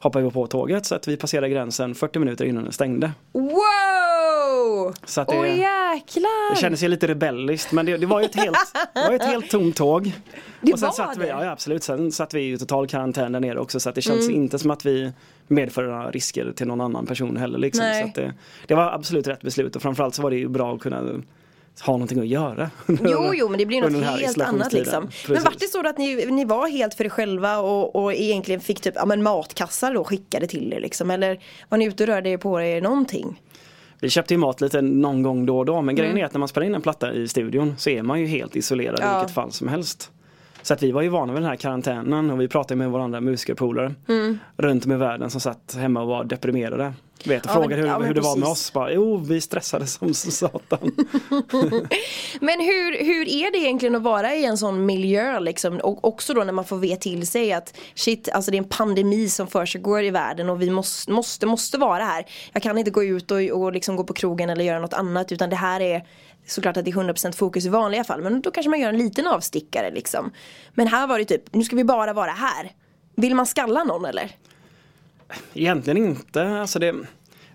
Hoppade 0.00 0.24
vi 0.24 0.30
på 0.30 0.46
tåget 0.46 0.86
så 0.86 0.94
att 0.94 1.08
vi 1.08 1.16
passerade 1.16 1.48
gränsen 1.48 1.94
40 1.94 2.18
minuter 2.18 2.44
innan 2.44 2.62
den 2.64 2.72
stängde. 2.72 3.12
Wow! 3.32 4.94
Så 5.04 5.20
att 5.20 5.28
det- 5.28 5.38
Åh 5.38 5.46
jäklar! 5.48 6.54
Det 6.54 6.60
kändes 6.60 6.82
ju 6.82 6.88
lite 6.88 7.06
rebelliskt 7.08 7.72
men 7.72 7.86
det, 7.86 7.96
det 7.96 8.06
var 8.06 8.20
ju 8.20 8.26
ett 8.26 8.34
helt, 8.36 8.56
det 8.94 9.00
var 9.08 9.14
ett 9.14 9.24
helt 9.24 9.50
tomt 9.50 9.76
tåg. 9.76 10.12
Det 10.60 10.72
och 10.72 10.78
sen 10.78 10.86
var 10.86 10.92
satt 10.94 11.16
vi, 11.16 11.20
det? 11.22 11.28
ja, 11.28 11.44
ja 11.44 11.50
absolut, 11.50 11.82
sen 11.82 12.12
satt 12.12 12.34
vi 12.34 12.52
i 12.52 12.58
total 12.58 12.86
karantän 12.86 13.32
där 13.32 13.40
nere 13.40 13.58
också 13.60 13.80
så 13.80 13.88
att 13.88 13.94
det 13.94 14.02
känns 14.02 14.24
Mm. 14.28 14.42
inte 14.42 14.58
som 14.58 14.70
att 14.70 14.86
vi 14.86 15.12
medför 15.46 15.82
några 15.82 16.10
risker 16.10 16.52
till 16.52 16.66
någon 16.66 16.80
annan 16.80 17.06
person 17.06 17.36
heller. 17.36 17.58
Liksom. 17.58 17.84
Nej. 17.84 18.12
Så 18.14 18.20
det, 18.20 18.34
det 18.66 18.74
var 18.74 18.92
absolut 18.92 19.26
rätt 19.26 19.40
beslut 19.42 19.76
och 19.76 19.82
framförallt 19.82 20.14
så 20.14 20.22
var 20.22 20.30
det 20.30 20.36
ju 20.36 20.48
bra 20.48 20.74
att 20.74 20.80
kunna 20.80 21.02
ha 21.80 21.92
någonting 21.92 22.20
att 22.20 22.26
göra. 22.26 22.70
Jo, 22.86 23.32
jo, 23.34 23.48
men 23.48 23.58
det 23.58 23.66
blir 23.66 23.80
något 23.90 24.04
helt 24.04 24.40
annat 24.40 24.72
liksom. 24.72 25.02
Men 25.02 25.12
Precis. 25.26 25.44
vart 25.44 25.58
det 25.58 25.66
så 25.66 25.88
att 25.88 25.98
ni, 25.98 26.26
ni 26.26 26.44
var 26.44 26.68
helt 26.68 26.94
för 26.94 27.04
er 27.04 27.08
själva 27.08 27.58
och, 27.58 27.96
och 27.96 28.14
egentligen 28.14 28.60
fick 28.60 28.80
typ 28.80 28.94
ja, 28.96 29.06
men 29.06 29.22
matkassar 29.22 29.94
då 29.94 30.04
skickade 30.04 30.46
till 30.46 30.72
er 30.72 30.80
liksom? 30.80 31.10
Eller 31.10 31.40
var 31.68 31.78
ni 31.78 31.84
ute 31.84 32.02
och 32.02 32.06
rörde 32.06 32.30
er 32.30 32.36
på 32.36 32.60
er 32.62 32.80
någonting? 32.80 33.40
Vi 34.00 34.10
köpte 34.10 34.34
ju 34.34 34.38
mat 34.38 34.60
lite 34.60 34.82
någon 34.82 35.22
gång 35.22 35.46
då 35.46 35.58
och 35.58 35.64
då 35.66 35.82
men 35.82 35.94
grejen 35.94 36.18
är 36.18 36.24
att 36.24 36.32
när 36.32 36.38
man 36.38 36.48
spelar 36.48 36.66
in 36.66 36.74
en 36.74 36.82
platta 36.82 37.12
i 37.12 37.28
studion 37.28 37.74
så 37.78 37.90
är 37.90 38.02
man 38.02 38.20
ju 38.20 38.26
helt 38.26 38.56
isolerad 38.56 38.98
Ja. 39.02 39.16
i 39.16 39.18
vilket 39.18 39.34
fall 39.34 39.52
som 39.52 39.68
helst. 39.68 40.10
Så 40.62 40.74
att 40.74 40.82
vi 40.82 40.92
var 40.92 41.02
ju 41.02 41.08
vana 41.08 41.32
vid 41.32 41.42
den 41.42 41.48
här 41.48 41.56
karantänen 41.56 42.30
och 42.30 42.40
vi 42.40 42.48
pratade 42.48 42.78
med 42.78 42.90
varandra 42.90 43.20
musikerpolare 43.20 43.94
runt 44.56 44.84
om 44.86 44.92
i 44.92 44.96
världen 44.96 45.30
som 45.30 45.40
satt 45.40 45.76
hemma 45.78 46.00
och 46.02 46.08
var 46.08 46.24
deprimerade. 46.24 46.92
Vet, 47.24 47.44
och 47.44 47.50
Ja, 47.50 47.54
frågade 47.54 47.68
men- 47.76 47.78
hur, 47.80 47.86
ja, 47.86 47.98
hur 47.98 48.14
det 48.14 48.20
var 48.20 48.36
med 48.36 48.48
oss. 48.48 48.72
Bara, 48.72 48.92
jo, 48.92 49.16
vi 49.16 49.40
stressade 49.40 49.86
som 49.86 50.14
satan. 50.14 50.78
Men 52.40 52.60
hur, 52.60 53.04
hur 53.04 53.28
är 53.28 53.52
det 53.52 53.58
egentligen 53.58 53.94
att 53.96 54.02
vara 54.02 54.34
i 54.34 54.44
en 54.44 54.58
sån 54.58 54.86
miljö 54.86 55.40
liksom? 55.40 55.76
Och 55.78 56.04
också 56.04 56.34
då 56.34 56.44
när 56.44 56.52
man 56.52 56.64
får 56.64 56.76
veta 56.76 57.00
till 57.00 57.26
sig 57.26 57.52
att 57.52 57.74
shit, 57.94 58.28
alltså 58.32 58.50
det 58.50 58.56
är 58.56 58.62
en 58.62 58.68
pandemi 58.68 59.28
som 59.28 59.46
försiggår 59.46 60.02
i 60.04 60.10
världen 60.10 60.50
och 60.50 60.62
vi 60.62 60.70
måste, 60.70 61.12
måste, 61.12 61.46
måste 61.46 61.78
vara 61.78 62.04
här. 62.04 62.24
Jag 62.52 62.62
kan 62.62 62.78
inte 62.78 62.90
gå 62.90 63.04
ut 63.04 63.30
och, 63.30 63.38
och 63.40 63.72
liksom 63.72 63.96
gå 63.96 64.04
på 64.04 64.12
krogen 64.14 64.50
eller 64.50 64.64
göra 64.64 64.78
något 64.78 64.94
annat 64.94 65.32
utan 65.32 65.50
det 65.50 65.56
här 65.56 65.80
är 65.80 66.02
såklart 66.50 66.76
att 66.76 66.84
det 66.84 66.90
är 66.90 66.94
100% 66.94 67.32
fokus 67.32 67.66
i 67.66 67.68
vanliga 67.68 68.04
fall 68.04 68.22
men 68.22 68.40
då 68.40 68.50
kanske 68.50 68.70
man 68.70 68.80
gör 68.80 68.88
en 68.88 68.98
liten 68.98 69.26
avstickare 69.26 69.90
liksom. 69.90 70.32
Men 70.74 70.86
här 70.86 71.06
var 71.06 71.18
det 71.18 71.24
typ, 71.24 71.54
nu 71.54 71.64
ska 71.64 71.76
vi 71.76 71.84
bara 71.84 72.12
vara 72.12 72.30
här. 72.30 72.72
Vill 73.16 73.34
man 73.34 73.46
skalla 73.46 73.84
någon 73.84 74.04
eller? 74.04 74.36
Egentligen 75.54 75.96
inte. 75.96 76.48
Alltså 76.48 76.78
det, 76.78 76.94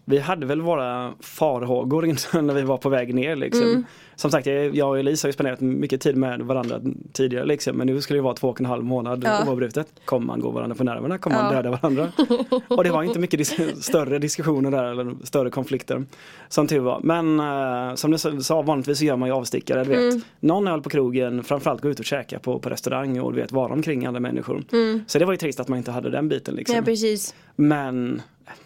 vi 0.05 0.19
hade 0.19 0.45
väl 0.45 0.61
våra 0.61 1.13
farhågor 1.19 2.01
när 2.41 2.53
vi 2.53 2.61
var 2.61 2.77
på 2.77 2.89
väg 2.89 3.15
ner. 3.15 3.35
Liksom. 3.35 3.67
Mm. 3.67 3.85
Som 4.15 4.31
sagt, 4.31 4.47
jag 4.73 4.89
och 4.89 4.99
Elisa 4.99 5.25
har 5.25 5.29
ju 5.29 5.33
spenderat 5.33 5.61
mycket 5.61 6.01
tid 6.01 6.17
med 6.17 6.41
varandra 6.41 6.81
tidigare. 7.13 7.45
Liksom. 7.45 7.77
Men 7.77 7.87
nu 7.87 8.01
skulle 8.01 8.19
det 8.19 8.23
vara 8.23 8.33
två 8.33 8.49
och 8.49 8.59
en 8.59 8.65
halv 8.65 8.83
månad 8.83 9.23
Ja. 9.25 9.47
oavbrutet. 9.47 9.87
Kommer 10.05 10.25
man 10.27 10.39
gå 10.39 10.51
varandra 10.51 10.75
på 10.75 10.83
nerverna? 10.83 11.17
Kommer 11.17 11.37
man 11.43 11.53
Ja. 11.55 11.61
döda 11.61 11.69
varandra? 11.81 12.11
och 12.67 12.83
det 12.83 12.89
var 12.91 13.03
inte 13.03 13.19
mycket 13.19 13.39
dis- 13.39 13.81
större 13.81 14.19
diskussioner 14.19 14.71
där 14.71 14.83
eller 14.83 15.15
större 15.23 15.49
konflikter. 15.49 16.03
Som 16.49 16.67
tur 16.67 16.79
var. 16.79 16.99
Men 17.03 17.39
eh, 17.39 17.95
som 17.95 18.11
du 18.11 18.17
sa, 18.43 18.61
vanligtvis 18.61 18.97
så 18.97 19.05
gör 19.05 19.15
man 19.15 19.29
ju 19.29 19.35
avstickare. 19.35 19.83
Du 19.83 19.89
vet. 19.89 19.99
Mm. 20.13 20.21
Någon 20.39 20.67
öl 20.67 20.81
på 20.81 20.89
krogen, 20.89 21.43
framförallt 21.43 21.81
gå 21.81 21.89
ut 21.89 21.99
och 21.99 22.05
käka 22.05 22.39
på, 22.39 22.59
på 22.59 22.69
restaurang 22.69 23.19
och 23.19 23.33
du 23.33 23.41
vet, 23.41 23.51
vara 23.51 23.73
omkring 23.73 24.05
andra 24.05 24.19
människor. 24.19 24.63
Så 25.07 25.19
det 25.19 25.25
var 25.25 25.33
ju 25.33 25.37
trist 25.37 25.59
att 25.59 25.67
man 25.67 25.77
inte 25.77 25.91
hade 25.91 26.09
den 26.09 26.29
biten. 26.29 26.55
Liksom. 26.55 26.73
Mm. 26.75 26.81
Ja 26.83 26.85
precis. 26.85 27.35
Men 27.55 28.21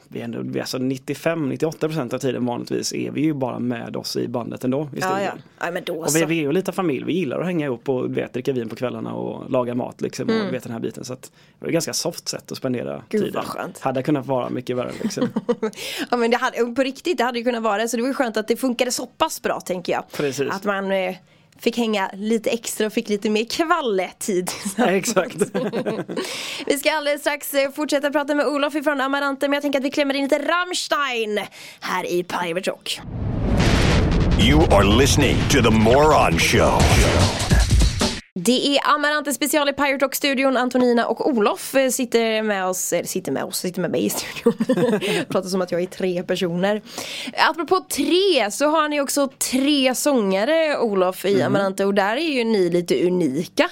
vi 0.10 0.22
ändå, 0.22 0.40
vi 0.44 0.60
alltså 0.60 0.78
95-98% 0.78 2.14
av 2.14 2.20
tiden 2.20 2.46
vanligtvis 2.46 2.94
är 2.94 3.12
vi 3.12 3.22
ju 3.22 3.34
bara 3.34 3.60
med 3.60 3.96
oss 3.96 4.16
i 4.16 4.28
bandet 4.28 4.64
ändå 4.64 4.90
i 4.96 5.00
Ja 5.02 5.22
ja. 5.22 5.32
ja 5.60 5.72
men 5.72 5.84
då 5.84 5.96
Och 5.96 6.16
vi, 6.16 6.26
vi 6.26 6.38
är 6.38 6.42
ju 6.42 6.52
lite 6.52 6.72
familj, 6.72 7.04
vi 7.06 7.14
gillar 7.14 7.40
att 7.40 7.46
hänga 7.46 7.66
ihop 7.66 7.90
och 7.90 8.18
vet, 8.18 8.34
dricka 8.34 8.54
vin 8.54 8.70
på 8.70 8.76
kvällarna 8.76 9.14
och 9.14 9.52
laga 9.52 9.76
mat 9.76 10.02
liksom 10.02 10.30
och 10.30 10.46
du 10.46 10.52
vet 10.52 10.64
den 10.64 10.72
här 10.72 10.80
biten. 10.80 11.06
Så 11.06 11.14
att 11.14 11.22
det 11.22 11.30
var 11.60 11.68
ett 11.68 11.74
ganska 11.74 11.94
soft 11.94 12.28
sätt 12.28 12.52
att 12.52 12.58
spendera 12.58 12.88
Mm. 12.98 13.04
Gud, 13.10 13.24
tiden. 13.24 13.44
skönt. 13.44 13.80
Hade 13.80 14.04
kunnat 14.04 14.26
vara 14.26 14.50
mycket 14.50 14.78
värre 14.78 14.92
liksom. 15.04 15.30
Ja 16.12 16.18
men 16.18 16.32
det 16.32 16.38
hade, 16.38 16.66
på 16.76 16.84
riktigt, 16.84 17.18
det 17.18 17.24
hade 17.24 17.38
ju 17.40 17.44
kunnat 17.46 17.64
vara 17.64 17.78
det. 17.82 17.88
Så 17.90 17.98
det 17.98 18.02
var 18.04 18.08
ju 18.08 18.14
skönt 18.14 18.38
att 18.38 18.48
det 18.48 18.56
funkade 18.58 18.92
så 18.92 19.06
pass 19.06 19.42
bra 19.42 19.60
tänker 19.60 19.94
jag. 19.94 20.04
Precis. 20.18 20.50
Att 20.52 20.64
man 20.64 20.92
eh, 20.92 21.16
fick 21.60 21.78
hänga 21.78 22.10
lite 22.14 22.50
extra 22.50 22.88
och 22.88 22.94
fick 22.94 23.10
lite 23.10 23.30
mer 23.30 23.46
kvalletid. 23.46 24.52
Ja, 24.78 24.86
Exakt. 24.86 25.36
vi 26.66 26.78
ska 26.78 26.92
alldeles 26.92 27.22
strax 27.22 27.54
eh, 27.54 27.72
fortsätta 27.72 28.12
prata 28.12 28.36
med 28.36 28.48
Olof 28.48 28.76
ifrån 28.76 29.02
Amarante 29.02 29.48
men 29.48 29.54
jag 29.54 29.62
tänker 29.62 29.80
att 29.80 29.86
vi 29.86 29.92
klämmer 29.92 30.14
in 30.14 30.24
lite 30.24 30.40
Rammstein 30.40 31.40
här 31.80 32.06
i 32.06 32.24
Pirate 32.24 32.70
Rock. 32.70 33.00
You 34.40 34.64
are 34.74 34.84
listening 34.84 35.36
to 35.50 35.62
The 35.62 35.72
Moron 35.72 36.40
Show. 36.40 36.80
Det 38.40 38.78
är 38.78 38.94
Amarante 38.96 39.34
special 39.34 39.70
i 39.70 39.74
Pirate 39.74 40.06
Rock-studion. 40.06 40.58
Antonina 40.58 41.08
och 41.08 41.30
Olof 41.30 41.76
eh, 41.76 41.90
sitter 41.90 42.42
med 42.42 42.66
oss, 42.66 42.94
eller 42.94 43.08
sitter 43.08 43.32
med 43.32 43.44
oss, 43.44 43.58
sitter 43.58 43.82
med 43.82 43.92
mig 43.92 44.06
i 44.06 44.10
studion. 44.10 44.54
Pratar 45.30 45.50
som 45.50 45.62
att 45.62 45.72
jag 45.72 45.82
är 45.82 45.86
tre 45.86 46.24
personer. 46.24 46.82
Apropå 47.50 47.86
tre 47.90 48.52
så 48.52 48.70
har 48.70 48.90
ni 48.90 49.02
också 49.02 49.28
tre 49.52 49.96
sångare 49.96 50.78
Olof 50.80 51.26
i 51.26 51.42
Amarante 51.42 51.86
och 51.86 51.94
där 51.94 52.18
är 52.18 52.32
ju 52.32 52.44
ni 52.44 52.70
lite 52.70 53.08
unika. 53.08 53.70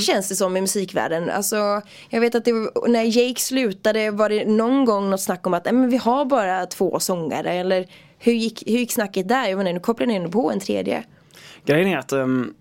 Känns 0.00 0.28
det 0.28 0.34
som 0.34 0.56
i 0.56 0.60
musikvärlden. 0.60 1.30
Alltså 1.30 1.82
jag 2.08 2.20
vet 2.20 2.34
att 2.34 2.44
det 2.44 2.52
när 2.88 3.18
Jake 3.18 3.40
slutade 3.40 4.10
var 4.10 4.28
det 4.28 4.44
någon 4.44 4.84
gång 4.84 5.10
något 5.10 5.20
snack 5.20 5.46
om 5.46 5.54
att 5.54 5.64
men 5.64 5.90
vi 5.90 5.96
har 5.96 6.24
bara 6.24 6.66
två 6.66 7.00
sångare 7.00 7.52
eller 7.52 7.86
hur 8.18 8.32
gick, 8.32 8.62
hur 8.66 8.78
gick 8.78 8.92
snacket 8.92 9.28
där? 9.28 9.48
Jag 9.48 9.56
menar 9.56 9.72
nu 9.72 9.80
kopplar 9.80 10.06
ni 10.06 10.14
ändå 10.14 10.30
på 10.30 10.50
en 10.50 10.60
tredje. 10.60 11.04
Grejen 11.64 11.88
är 11.88 11.98
att 11.98 12.12
ehm, 12.12 12.54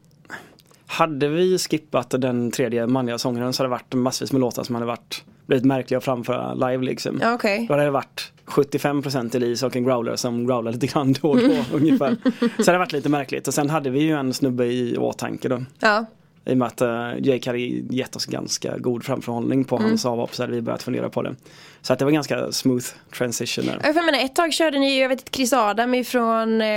hade 0.88 1.28
vi 1.28 1.58
skippat 1.58 2.10
den 2.10 2.52
tredje 2.52 2.88
manliga 2.88 3.18
sångaren 3.18 3.54
så 3.54 3.64
hade 3.64 3.68
det 3.68 3.72
varit 3.72 3.94
massvis 3.94 4.32
med 4.32 4.42
låtar 4.42 4.64
som 4.64 4.76
hade 4.76 4.88
varit 4.88 5.24
blivit 5.46 5.66
märkliga 5.66 5.98
att 5.98 6.04
framföra 6.04 6.54
live 6.54 6.84
liksom. 6.84 7.20
Ja, 7.22 7.34
okej. 7.34 7.66
Då 7.68 7.74
hade 7.74 7.86
det 7.86 7.92
varit 7.92 8.32
75% 8.46 9.36
Elise 9.36 9.66
och 9.66 9.76
en 9.76 9.84
growler 9.84 10.16
som 10.16 10.48
growlar 10.48 10.72
lite 10.72 10.88
grann 10.88 11.14
då 11.22 11.30
och 11.30 11.38
då 11.38 11.56
ungefär. 11.74 12.18
Så 12.40 12.64
det 12.64 12.66
hade 12.66 12.78
varit 12.78 12.92
lite 12.92 13.10
märkligt 13.10 13.48
och 13.48 13.54
sen 13.54 13.70
hade 13.70 13.90
vi 13.90 14.00
ju 14.00 14.12
en 14.12 14.34
snubbe 14.34 14.66
i 14.66 14.98
åtanke 14.98 15.50
då. 15.50 15.64
Ja. 15.80 16.06
I 16.46 16.54
och 16.54 16.58
med 16.58 16.68
att 16.68 16.82
uh, 16.82 17.28
Jake 17.28 17.50
hade 17.50 17.60
gett 17.60 18.16
oss 18.16 18.26
ganska 18.26 18.78
god 18.78 19.04
framförhållning 19.04 19.64
på 19.64 19.76
Mm. 19.76 19.88
hans 19.90 20.06
avhopp 20.06 20.36
så 20.36 20.44
hade 20.44 20.54
vi 20.54 20.62
börjat 20.62 20.84
fundera 20.84 21.10
på 21.10 21.22
det. 21.22 21.36
Så 21.82 21.94
att 21.94 22.00
det 22.00 22.06
var 22.06 22.12
ganska 22.12 22.52
smooth 22.52 22.86
transition 23.18 23.66
där. 23.66 23.82
Jag 23.84 23.96
menar, 24.06 24.20
ett 24.20 24.36
tag 24.36 24.54
körde 24.54 24.80
ni, 24.80 25.02
jag 25.02 25.10
vet 25.10 25.20
inte, 25.20 25.32
Chris 25.38 25.54
Adam 25.54 25.94
ifrån 25.94 26.62
eh, 26.62 26.68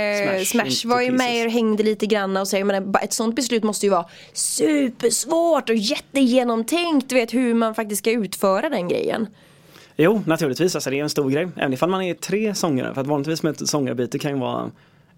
Smash 0.45 0.45
Smash, 0.45 0.89
var 0.89 1.01
ju 1.01 1.11
med 1.11 1.19
pieces. 1.27 1.45
och 1.45 1.51
hängde 1.51 1.83
lite 1.83 2.05
grann 2.05 2.37
och 2.37 2.47
så, 2.47 2.57
jag 2.57 2.67
menar, 2.67 3.03
ett 3.03 3.13
sånt 3.13 3.35
beslut 3.35 3.63
måste 3.63 3.85
ju 3.85 3.89
vara 3.89 4.05
supersvårt 4.33 5.69
och 5.69 5.75
jättegenomtänkt, 5.75 7.09
du 7.09 7.15
vet 7.15 7.33
hur 7.33 7.53
man 7.53 7.75
faktiskt 7.75 7.99
ska 7.99 8.11
utföra 8.11 8.69
den 8.69 8.87
grejen. 8.87 9.27
Jo, 9.97 10.21
naturligtvis. 10.25 10.75
Alltså, 10.75 10.89
det 10.89 10.99
är 10.99 11.03
en 11.03 11.09
stor 11.09 11.29
grej. 11.29 11.47
Även 11.57 11.73
ifall 11.73 11.89
man 11.89 12.01
är 12.01 12.13
tre 12.13 12.55
sångare. 12.55 12.93
För 12.93 13.01
att 13.01 13.07
vanligtvis 13.07 13.43
med 13.43 13.51
ett 13.61 13.67
sångarbyte 13.69 14.19
kan 14.19 14.31
ju 14.31 14.37
vara 14.37 14.71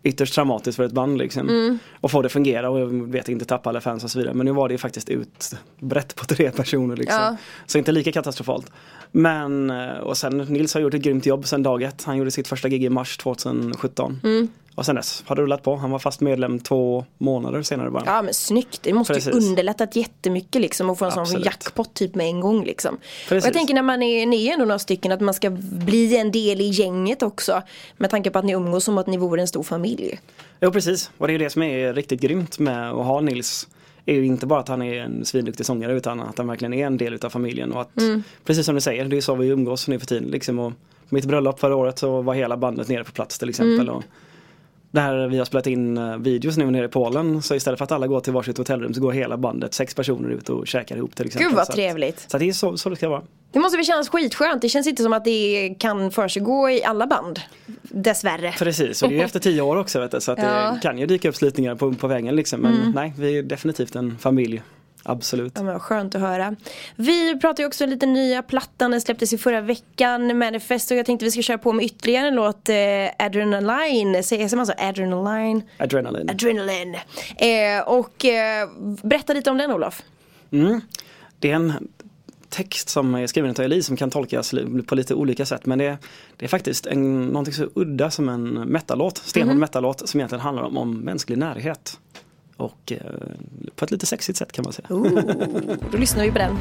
ytterst 0.04 0.36
traumatiskt 0.36 0.76
för 0.76 0.84
ett 0.84 0.92
band 0.92 1.18
liksom. 1.18 1.50
Mm. 1.50 1.80
Och 2.02 2.12
få 2.12 2.22
det 2.22 2.26
att 2.26 2.32
fungera 2.32 2.70
och 2.70 2.80
jag 2.80 3.12
vet 3.12 3.30
inte 3.30 3.46
tappa 3.46 3.70
alla 3.70 3.82
fans 3.82 4.04
och 4.04 4.12
så 4.12 4.20
vidare. 4.20 4.34
Men 4.34 4.46
nu 4.46 4.52
var 4.52 4.70
det 4.70 4.78
faktiskt 4.78 5.10
utbrett 5.10 6.16
på 6.16 6.26
tre 6.26 6.52
personer 6.52 6.96
liksom. 6.96 7.22
Ja. 7.22 7.38
Så 7.66 7.78
inte 7.78 7.92
lika 7.92 8.12
katastrofalt. 8.12 8.72
Men, 9.12 9.70
eh, 9.70 9.98
och 9.98 10.18
sen 10.18 10.38
Nils 10.38 10.74
har 10.74 10.82
gjort 10.82 10.94
ett 10.94 11.02
grymt 11.02 11.26
jobb 11.26 11.48
sen 11.48 11.64
dag 11.64 11.84
ett. 11.84 12.04
Han 12.04 12.18
gjorde 12.18 12.32
sitt 12.32 12.48
första 12.48 12.70
gig 12.70 12.84
i 12.84 12.90
mars 12.90 13.18
2017. 13.18 14.20
Mm. 14.24 14.48
Och 14.76 14.86
sen 14.86 14.96
dess 14.96 15.24
har 15.28 15.36
det 15.36 15.42
rullat 15.42 15.64
på. 15.64 15.76
Han 15.76 15.92
var 15.92 16.00
fast 16.00 16.22
medlem 16.22 16.60
två 16.60 17.06
månader 17.18 17.62
senare 17.62 17.92
bara. 17.92 18.04
Ja 18.06 18.22
men 18.22 18.34
snyggt, 18.34 18.80
det 18.84 18.94
måste 18.94 19.14
ju 19.14 19.20
Precis. 19.20 19.34
underlättat 19.34 19.96
jättemycket 19.96 20.62
liksom 20.62 20.90
att 20.90 21.00
få 21.00 21.06
en 21.06 21.12
sån 21.12 21.22
Absolut. 21.22 21.46
jackpot 21.46 21.94
typ 21.94 22.16
med 22.16 22.28
en 22.28 22.40
gång 22.40 22.64
liksom. 22.66 22.98
Och 23.30 23.32
jag 23.32 23.54
tänker 23.54 23.74
när 23.74 23.82
man 23.82 24.04
är, 24.04 24.26
ni 24.26 24.48
är 24.48 24.54
ändå 24.54 24.66
några 24.66 24.80
stycken 24.80 25.12
att 25.12 25.22
man 25.22 25.34
ska 25.34 25.50
bli 25.50 26.18
en 26.18 26.32
del 26.32 26.62
i 26.62 26.68
gänget 26.68 27.24
också. 27.24 27.62
Med 27.98 28.10
tanke 28.10 28.30
på 28.30 28.40
att 28.40 28.46
ni 28.46 28.54
umgås 28.54 28.84
som 28.84 28.98
att 28.98 29.08
ni 29.08 29.18
vore 29.18 29.42
en 29.42 29.48
stor 29.48 29.64
familj. 29.64 30.20
Jo 30.62 30.72
precis, 30.72 31.12
och 31.18 31.28
det 31.28 31.32
är 31.32 31.38
ju 31.38 31.44
det 31.44 31.50
som 31.50 31.64
är 31.64 31.94
riktigt 31.94 32.22
grymt 32.22 32.60
med 32.60 32.92
att 32.92 33.06
ha 33.06 33.22
Nils. 33.22 33.68
Är 34.06 34.16
ju 34.16 34.26
inte 34.26 34.46
bara 34.46 34.60
att 34.60 34.68
han 34.68 34.82
är 34.82 35.02
en 35.02 35.26
svinduktig 35.26 35.66
sångare 35.66 35.94
utan 35.94 36.20
att 36.20 36.38
han 36.38 36.48
verkligen 36.48 36.74
är 36.74 36.88
en 36.88 36.98
del 36.98 37.14
utav 37.14 37.30
familjen. 37.30 37.72
Och 37.72 37.82
att, 37.82 37.90
Precis 38.46 38.66
som 38.66 38.76
du 38.76 38.82
säger, 38.82 39.06
det 39.06 39.18
är 39.18 39.22
så 39.22 39.36
vi 39.36 39.48
umgås 39.48 39.88
nu 39.88 40.00
för 40.00 40.06
tiden. 40.06 40.30
Liksom, 40.30 40.60
och 40.60 40.74
på 41.10 41.16
mitt 41.16 41.26
bröllop 41.26 41.60
förra 41.60 41.76
året 41.76 42.00
så 42.00 42.22
var 42.22 42.34
hela 42.34 42.58
bandet 42.58 42.88
nere 42.88 43.04
på 43.04 43.12
plats 43.12 43.40
till 43.40 43.50
exempel. 43.50 43.90
Och 43.90 44.04
där 44.92 45.28
vi 45.28 45.38
har 45.38 45.46
spelat 45.46 45.68
in 45.68 45.98
eh, 45.98 46.18
videos 46.18 46.58
nu 46.58 46.72
nere 46.72 46.86
i 46.86 46.88
Polen 46.88 47.42
så 47.42 47.56
istället 47.56 47.78
för 47.78 47.84
att 47.84 47.92
alla 47.92 48.08
går 48.08 48.20
till 48.20 48.34
varsitt 48.34 48.58
hotellrum 48.58 48.94
så 48.94 49.02
går 49.02 49.12
hela 49.12 49.38
bandet, 49.38 49.74
sex 49.74 49.96
personer 49.96 50.30
ut 50.30 50.50
och 50.50 50.68
käkar 50.68 50.96
ihop 50.96 51.16
till 51.16 51.26
exempel. 51.26 51.48
Gud 51.48 51.56
vad 51.56 51.66
så 51.66 51.72
att, 51.72 51.76
trevligt. 51.76 52.26
så 52.32 52.38
att 52.38 52.42
det 52.42 52.50
är 52.50 52.54
så, 52.54 52.78
så 52.78 52.90
det 52.90 52.96
ska 52.96 53.10
vara. 53.10 53.22
Det 53.52 53.60
måste 53.60 53.78
väl 53.78 53.86
kännas 53.86 54.10
skitskönt, 54.10 54.62
det 54.62 54.70
känns 54.70 54.88
inte 54.88 55.04
som 55.04 55.14
att 55.14 55.26
det 55.26 55.76
kan 55.80 56.12
försiggå 56.12 56.70
i 56.70 56.84
alla 56.84 57.08
band. 57.08 57.40
Dessvärre. 57.82 58.52
Precis, 58.60 59.04
och 59.04 59.10
det 59.10 59.16
är 59.16 59.18
ju 59.18 59.24
efter 59.24 59.40
tio 59.50 59.62
år 59.62 59.76
också 59.76 60.00
vet 60.00 60.12
du, 60.12 60.22
så 60.22 60.32
att 60.32 60.40
Ja. 60.40 60.46
Mm. 60.46 60.76
det 60.76 60.82
kan 60.82 60.98
ju 60.98 61.06
dyka 61.06 61.30
upp 61.30 61.36
slitningar 61.36 61.76
på, 61.76 61.94
på 61.94 62.08
vägen 62.08 62.36
liksom. 62.36 62.60
Men 62.60 62.92
nej, 62.96 63.14
vi 63.18 63.38
är 63.38 63.44
definitivt 63.44 63.96
en 63.96 64.18
familj. 64.18 64.62
Absolut. 65.04 65.54
Ja, 65.56 65.64
men 65.64 65.80
skönt 65.80 66.16
att 66.16 66.22
höra. 66.22 66.56
Vi 66.96 67.40
pratar 67.40 67.64
ju 67.64 67.68
också 67.68 67.86
lite 67.86 68.06
nya 68.06 68.44
plattan, 68.44 68.92
den 68.92 69.02
släpptes 69.02 69.34
i 69.34 69.38
förra 69.38 69.62
veckan, 69.62 70.38
Manifest 70.38 70.92
och 70.92 70.98
jag 70.98 71.06
tänkte 71.06 71.26
vi 71.26 71.32
ska 71.32 71.42
köra 71.42 71.58
på 71.58 71.74
med 71.74 71.86
ytterligare 71.86 72.28
en 72.28 72.36
låt, 72.36 72.70
eh, 72.70 72.76
Adrenaline, 73.26 74.24
säger 74.24 74.56
man 74.56 74.68
så? 74.68 74.74
Adrenaline? 74.78 75.64
Adrenalin. 75.78 76.30
Adrenaline. 76.30 76.96
Eh, 77.38 77.88
och 77.88 78.26
eh, 78.26 78.70
berätta 79.04 79.34
lite 79.34 79.50
om 79.50 79.58
den 79.58 79.72
Olof. 79.72 80.04
Mm. 80.52 80.82
Det 81.40 81.52
är 81.52 81.56
en 81.56 81.74
text 82.50 82.90
som 82.90 83.16
är 83.16 83.28
skriven 83.28 83.50
av 83.50 83.60
Elise 83.60 83.88
som 83.88 83.98
kan 83.98 84.10
tolkas 84.10 84.54
på 84.88 84.96
lite 84.96 85.14
olika 85.14 85.46
sätt 85.46 85.66
men 85.66 85.80
det 85.80 85.86
är, 85.86 85.98
det 86.38 86.46
är 86.46 86.50
faktiskt 86.50 86.86
en, 86.86 87.26
någonting 87.26 87.54
så 87.54 87.70
udda 87.76 88.12
som 88.12 88.30
en 88.30 88.54
metallåt, 88.54 89.18
stenhård 89.18 89.58
metallåt 89.58 90.10
som 90.10 90.20
egentligen 90.20 90.42
handlar 90.42 90.64
om, 90.64 90.78
om 90.78 90.98
mänsklig 91.00 91.38
närhet. 91.38 92.00
Och 92.58 92.92
eh, 92.92 92.98
på 93.76 93.86
ett 93.86 93.92
lite 93.92 94.06
sexigt 94.06 94.38
sätt 94.38 94.52
kan 94.52 94.64
man 94.64 94.74
säga. 94.74 94.88
Då 95.92 95.98
lyssnar 95.98 96.24
vi 96.24 96.32
på 96.32 96.38
den. 96.38 96.58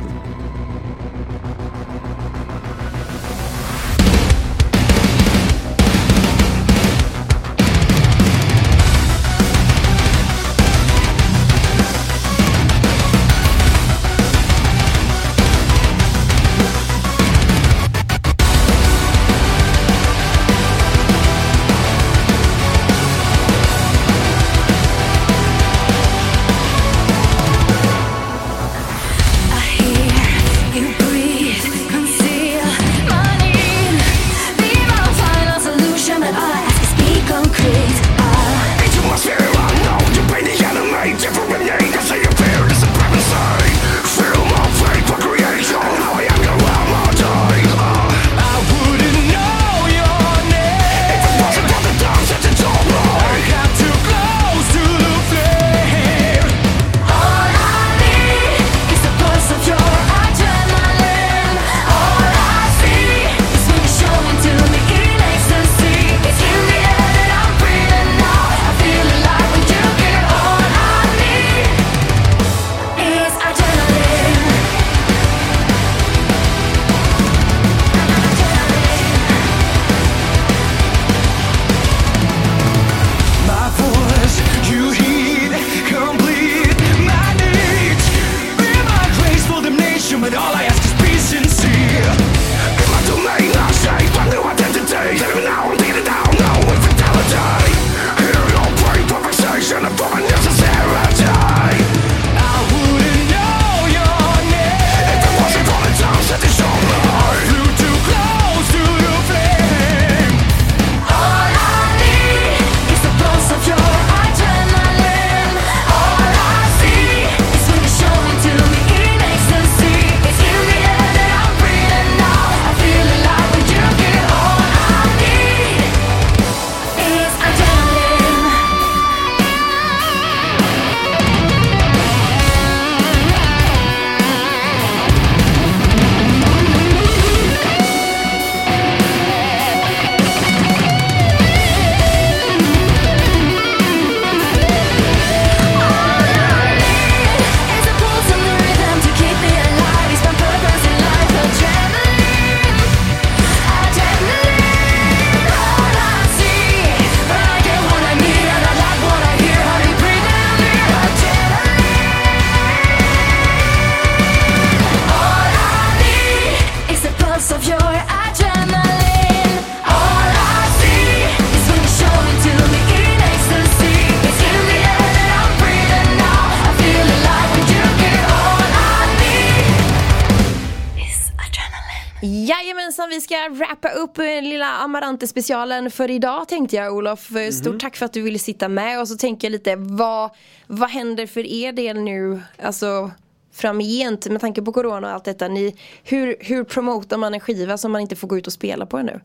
Amarante 185.21 185.27
specialen 185.27 185.91
för 185.91 186.11
idag 186.11 186.49
tänkte 186.49 186.77
jag 186.77 186.95
Olof. 186.95 187.37
Eh, 187.37 187.51
Stort 187.51 187.81
tack 187.81 187.97
för 187.97 188.07
att 188.07 188.13
du 188.13 188.23
ville 188.23 188.39
sitta 188.39 188.69
med 188.69 189.01
och 189.01 189.09
så 189.09 189.17
tänker 189.17 189.49
jag 189.49 189.53
lite 189.53 189.77
vad, 189.77 190.31
vad 190.67 190.91
händer 190.91 191.27
för 191.27 191.47
er 191.47 191.73
del 191.73 192.01
nu? 192.01 192.41
Alltså 192.63 193.11
framgent 193.53 194.27
med 194.27 194.41
tanke 194.41 194.63
på 194.63 194.73
corona 194.73 195.07
och 195.07 195.15
allt 195.15 195.25
detta. 195.25 195.49
Ni, 195.49 195.77
hur, 196.05 196.37
hur 196.41 196.65
promotar 196.65 197.17
man 197.17 197.35
en 197.35 197.41
skiva 197.41 197.79
som 197.79 197.93
man 197.93 198.01
inte 198.01 198.17
får 198.17 198.29
gå 198.29 198.39
ut 198.39 198.47
och 198.47 198.53
spela 198.53 198.87
på 198.87 198.99
ännu? 198.99 199.21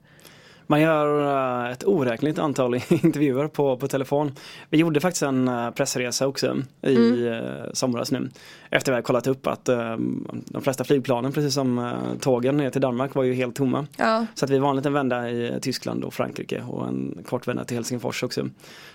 Man 0.67 0.81
gör 0.81 1.65
eh, 1.65 1.71
ett 1.71 1.83
oräkneligt 1.83 2.39
antal 2.39 2.75
intervjuer 2.89 3.47
på, 3.47 3.77
på 3.77 3.87
telefon. 3.87 4.31
Vi 4.69 4.77
gjorde 4.77 5.01
faktiskt 5.01 5.23
en 5.23 5.47
eh, 5.47 5.71
pressresa 5.71 6.27
också 6.27 6.57
i 6.81 6.95
mm. 7.27 7.69
somras 7.73 8.11
nu. 8.11 8.29
Efter 8.69 8.91
vi 8.91 8.95
hade 8.95 9.05
kollat 9.05 9.27
upp 9.27 9.47
att 9.47 9.69
eh, 9.69 9.97
de 10.45 10.61
flesta 10.61 10.83
flygplanen, 10.83 11.31
precis 11.31 11.53
som 11.53 11.79
eh, 11.79 12.19
tågen 12.19 12.57
ner 12.57 12.69
till 12.69 12.81
Danmark, 12.81 13.15
var 13.15 13.23
ju 13.23 13.33
helt 13.33 13.55
tomma. 13.55 13.87
Ja. 13.97 14.25
Så 14.35 14.45
att 14.45 14.51
vi 14.51 14.57
var 14.57 14.69
en 14.69 14.75
liten 14.75 14.93
vända 14.93 15.29
i 15.29 15.59
Tyskland 15.61 16.03
och 16.03 16.13
Frankrike 16.13 16.63
och 16.67 16.87
en 16.87 17.23
kort 17.25 17.47
vända 17.47 17.65
till 17.65 17.77
Helsingfors 17.77 18.23
också. 18.23 18.49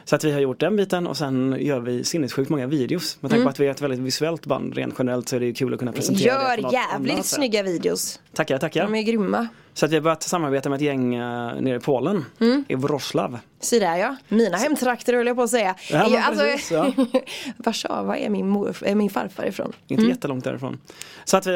Så 0.04 0.16
att 0.16 0.24
vi 0.24 0.32
har 0.32 0.40
gjort 0.40 0.60
den 0.60 0.76
biten 0.76 1.06
och 1.06 1.16
sen 1.16 1.56
gör 1.60 1.80
vi 1.80 2.04
sinnessjukt 2.04 2.50
många 2.50 2.66
videos. 2.66 3.18
Med 3.20 3.30
tanke 3.30 3.44
på 3.44 3.50
att 3.50 3.60
vi 3.60 3.66
är 3.66 3.70
ett 3.70 3.80
väldigt 3.80 4.00
visuellt 4.00 4.46
band 4.46 4.74
rent 4.74 4.94
generellt 4.98 5.28
så 5.28 5.36
är 5.36 5.40
det 5.40 5.46
ju 5.46 5.54
kul 5.54 5.72
att 5.72 5.78
kunna 5.78 5.92
presentera 5.92 6.56
det 6.56 6.62
på 6.62 6.62
Gör 6.62 6.72
jävligt 6.72 7.12
annat 7.12 7.26
snygga 7.26 7.62
videos. 7.62 8.20
Tackar, 8.34 8.58
tackar. 8.58 8.82
De 8.82 8.94
är 8.94 9.02
grymma. 9.02 9.48
Så 9.74 9.86
att 9.86 9.92
vi 9.92 9.96
har 9.96 10.02
börjat 10.02 10.22
samarbeta 10.22 10.68
med 10.68 10.76
ett 10.76 10.82
gäng 10.82 11.14
uh, 11.20 11.60
nere 11.60 11.76
i 11.76 11.80
Polen, 11.80 12.24
Mm. 12.40 12.64
i 12.68 12.74
Wroclaw. 12.74 13.38
Så 13.60 13.78
där 13.78 13.96
ja, 13.96 14.16
mina 14.28 14.56
hemtrakter 14.56 15.12
höll 15.14 15.26
jag 15.26 15.36
på 15.36 15.42
att 15.42 15.50
säga. 15.50 15.74
Ja, 15.90 16.22
alltså, 16.22 16.44
precis, 16.44 16.70
ja. 16.70 16.92
Warszawa 17.56 18.16
är 18.18 18.28
min, 18.30 18.48
mor, 18.48 18.76
är 18.84 18.94
min 18.94 19.10
farfar 19.10 19.44
ifrån. 19.46 19.72
Inte 19.88 20.04
jättelångt 20.04 20.44
därifrån. 20.44 20.78
Så 21.24 21.36
att 21.36 21.46
vi, 21.46 21.50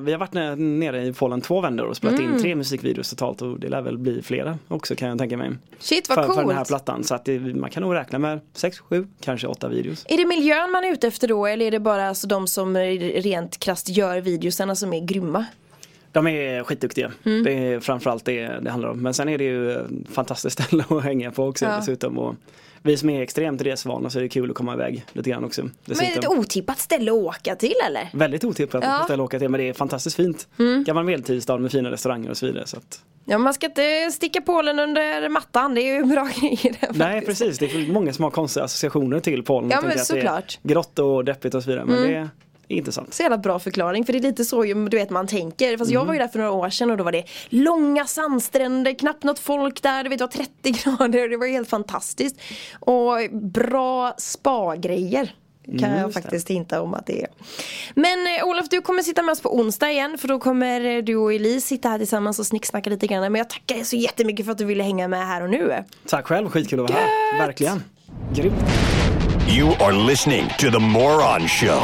vi 0.00 0.12
har 0.12 0.16
varit 0.18 0.32
nere- 0.58 1.02
i 1.04 1.12
Polen 1.12 1.40
två 1.40 1.60
vändor 1.60 1.86
och 1.86 1.96
spelat 1.96 2.18
Mm. 2.20 2.34
in 2.34 2.42
tre 2.42 2.54
musikvideos 2.54 3.10
totalt 3.10 3.42
och 3.42 3.60
det 3.60 3.68
lär 3.68 3.82
väl 3.82 3.98
bli 3.98 4.22
flera 4.22 4.58
också 4.68 4.94
kan 4.96 5.08
jag 5.08 5.18
tänka 5.18 5.36
mig. 5.36 5.50
Shit 5.78 6.08
vad 6.08 6.16
för, 6.18 6.26
för 6.26 6.34
den 6.40 6.48
här 6.50 6.56
coolt. 6.56 6.68
plattan. 6.68 7.04
Så 7.04 7.14
att 7.14 7.24
det, 7.24 7.38
man 7.38 7.70
kan 7.70 7.82
nog 7.82 7.94
räkna 7.94 8.18
med 8.18 8.40
sex, 8.52 8.78
sju, 8.80 9.06
kanske 9.20 9.46
åtta 9.46 9.68
videos. 9.68 10.04
Är 10.08 10.16
det 10.16 10.26
miljön 10.26 10.70
man 10.72 10.84
är 10.84 10.92
ute 10.92 11.06
efter 11.06 11.28
då 11.28 11.46
eller 11.46 11.66
är 11.66 11.70
det 11.70 11.80
bara 11.80 12.08
alltså 12.08 12.26
de 12.26 12.46
som 12.48 12.76
rent 12.76 13.58
krasst 13.58 13.88
gör 13.88 14.20
videosarna 14.20 14.74
som 14.76 14.92
är 14.92 15.00
grymma? 15.06 15.44
De 16.16 16.26
är 16.26 16.62
skitduktiga. 16.62 17.12
Mm. 17.24 17.42
Det 17.44 17.52
är 17.52 17.80
framförallt 17.80 18.24
det 18.24 18.48
det 18.62 18.70
handlar 18.70 18.88
om. 18.88 18.98
Men 19.02 19.14
sen 19.14 19.28
är 19.28 19.38
det 19.38 19.44
ju 19.44 19.78
fantastiskt 20.12 20.62
ställe 20.62 20.84
att 20.90 21.02
hänga 21.04 21.30
på 21.30 21.44
också 21.44 21.64
Ja. 21.64 21.76
dessutom. 21.76 22.18
Och 22.18 22.34
vi 22.82 22.96
som 22.96 23.10
är 23.10 23.22
extremt 23.22 23.62
resvana 23.62 24.10
så 24.10 24.18
är 24.18 24.22
det 24.22 24.28
kul 24.28 24.50
att 24.50 24.56
komma 24.56 24.74
iväg 24.74 25.04
lite 25.12 25.30
grann 25.30 25.44
också. 25.44 25.62
Men 25.62 25.70
är 25.70 25.94
det 26.00 26.06
Dessutom. 26.06 26.32
ett 26.32 26.38
otippat 26.38 26.78
ställe 26.78 27.10
att 27.10 27.16
åka 27.18 27.56
till 27.56 27.74
eller? 27.86 28.08
Väldigt 28.12 28.44
otippat 28.44 28.84
Ja. 28.84 28.94
Mm. 28.94 29.04
ställe 29.04 29.22
att 29.22 29.26
åka 29.26 29.38
till 29.38 29.48
men 29.48 29.60
det 29.60 29.68
är 29.68 29.72
fantastiskt 29.72 30.16
fint. 30.16 30.48
Gammal 30.86 31.04
medeltidsstad 31.04 31.58
med 31.58 31.72
fina 31.72 31.90
restauranger 31.90 32.30
och 32.30 32.36
så 32.36 32.46
vidare. 32.46 32.66
Så 32.66 32.76
att... 32.76 33.00
Ja 33.24 33.38
man 33.38 33.54
ska 33.54 33.66
inte 33.66 34.10
sticka 34.12 34.40
Polen 34.40 34.78
under 34.78 35.28
mattan, 35.28 35.74
det 35.74 35.80
är 35.82 35.94
ju 35.96 36.04
bra 36.04 36.28
grejer 36.40 36.76
där, 36.80 36.88
Nej 36.94 37.20
faktiskt. 37.20 37.42
precis, 37.42 37.58
det 37.58 37.66
är 37.66 37.92
många 37.92 38.12
som 38.12 38.22
har 38.22 38.30
konstiga 38.30 38.64
associationer 38.64 39.20
till 39.20 39.42
Polen. 39.42 39.70
Ja, 39.70 39.80
men 39.80 39.90
det 39.90 39.98
såklart. 40.04 40.58
Mm. 40.64 40.74
Grått 40.74 40.98
och 40.98 41.24
deppigt 41.24 41.54
och 41.54 41.62
så 41.62 41.70
vidare 41.70 41.84
men 41.86 42.02
det 42.02 42.14
är 42.14 42.28
intressant. 42.68 43.14
Så 43.14 43.22
jävla 43.22 43.38
bra 43.38 43.58
förklaring 43.58 44.04
för 44.06 44.12
det 44.12 44.18
är 44.18 44.22
lite 44.22 44.44
så 44.44 44.64
ju, 44.64 44.88
du 44.88 44.96
vet 44.96 45.10
man 45.10 45.26
tänker. 45.26 45.76
Fast 45.78 45.90
jag 45.90 46.00
Mm. 46.00 46.06
var 46.06 46.14
ju 46.14 46.18
där 46.20 46.28
för 46.28 46.38
några 46.38 46.52
år 46.52 46.70
sedan 46.70 46.90
och 46.90 46.96
då 46.96 47.04
var 47.04 47.12
det 47.12 47.24
långa 47.48 48.04
sandstränder, 48.04 48.94
knappt 48.94 49.24
något 49.24 49.38
folk 49.38 49.82
där, 49.82 50.04
du 50.04 50.10
vet 50.10 50.18
det 50.18 50.24
var 50.24 50.32
30 50.32 50.50
grader 50.98 51.22
och 51.22 51.30
det 51.30 51.36
var 51.36 51.46
helt 51.46 51.68
fantastiskt. 51.70 52.40
Och 52.80 53.16
bra 53.32 54.14
spa-grejer. 54.18 55.34
Kan 55.66 55.84
Mm, 55.90 56.00
jag 56.00 56.12
faktiskt 56.12 56.50
hinta 56.50 56.82
om 56.82 56.94
att 56.94 57.06
det 57.06 57.22
är. 57.22 57.28
Men 57.94 58.26
eh, 58.26 58.44
Olof 58.48 58.68
du 58.68 58.80
kommer 58.80 59.02
sitta 59.02 59.22
med 59.22 59.32
oss 59.32 59.40
på 59.40 59.56
onsdag 59.58 59.90
igen 59.90 60.18
för 60.18 60.28
då 60.28 60.38
kommer 60.38 60.84
eh, 60.96 61.02
du 61.02 61.16
och 61.16 61.32
Elise 61.34 61.66
sitta 61.66 61.88
här 61.88 61.98
tillsammans 61.98 62.38
och 62.38 62.46
snicksnacka 62.46 62.90
lite 62.90 63.06
grann. 63.06 63.20
Men 63.32 63.34
jag 63.34 63.50
tackar 63.50 63.84
så 63.84 63.96
jättemycket 63.96 64.44
för 64.46 64.52
att 64.52 64.58
du 64.58 64.64
ville 64.64 64.82
hänga 64.82 65.08
med 65.08 65.26
här 65.26 65.42
och 65.42 65.50
nu. 65.50 65.84
Tack 66.08 66.26
själv, 66.26 66.48
skitkul 66.48 66.80
att 66.84 66.90
vara 66.90 67.00
här. 67.00 67.38
Verkligen. 67.46 67.82
Grymt. 68.34 68.54
You 69.58 69.68
are 69.80 69.92
listening 69.92 70.44
to 70.58 70.70
The 70.70 70.78
Moron 70.78 71.48
Show. 71.48 71.82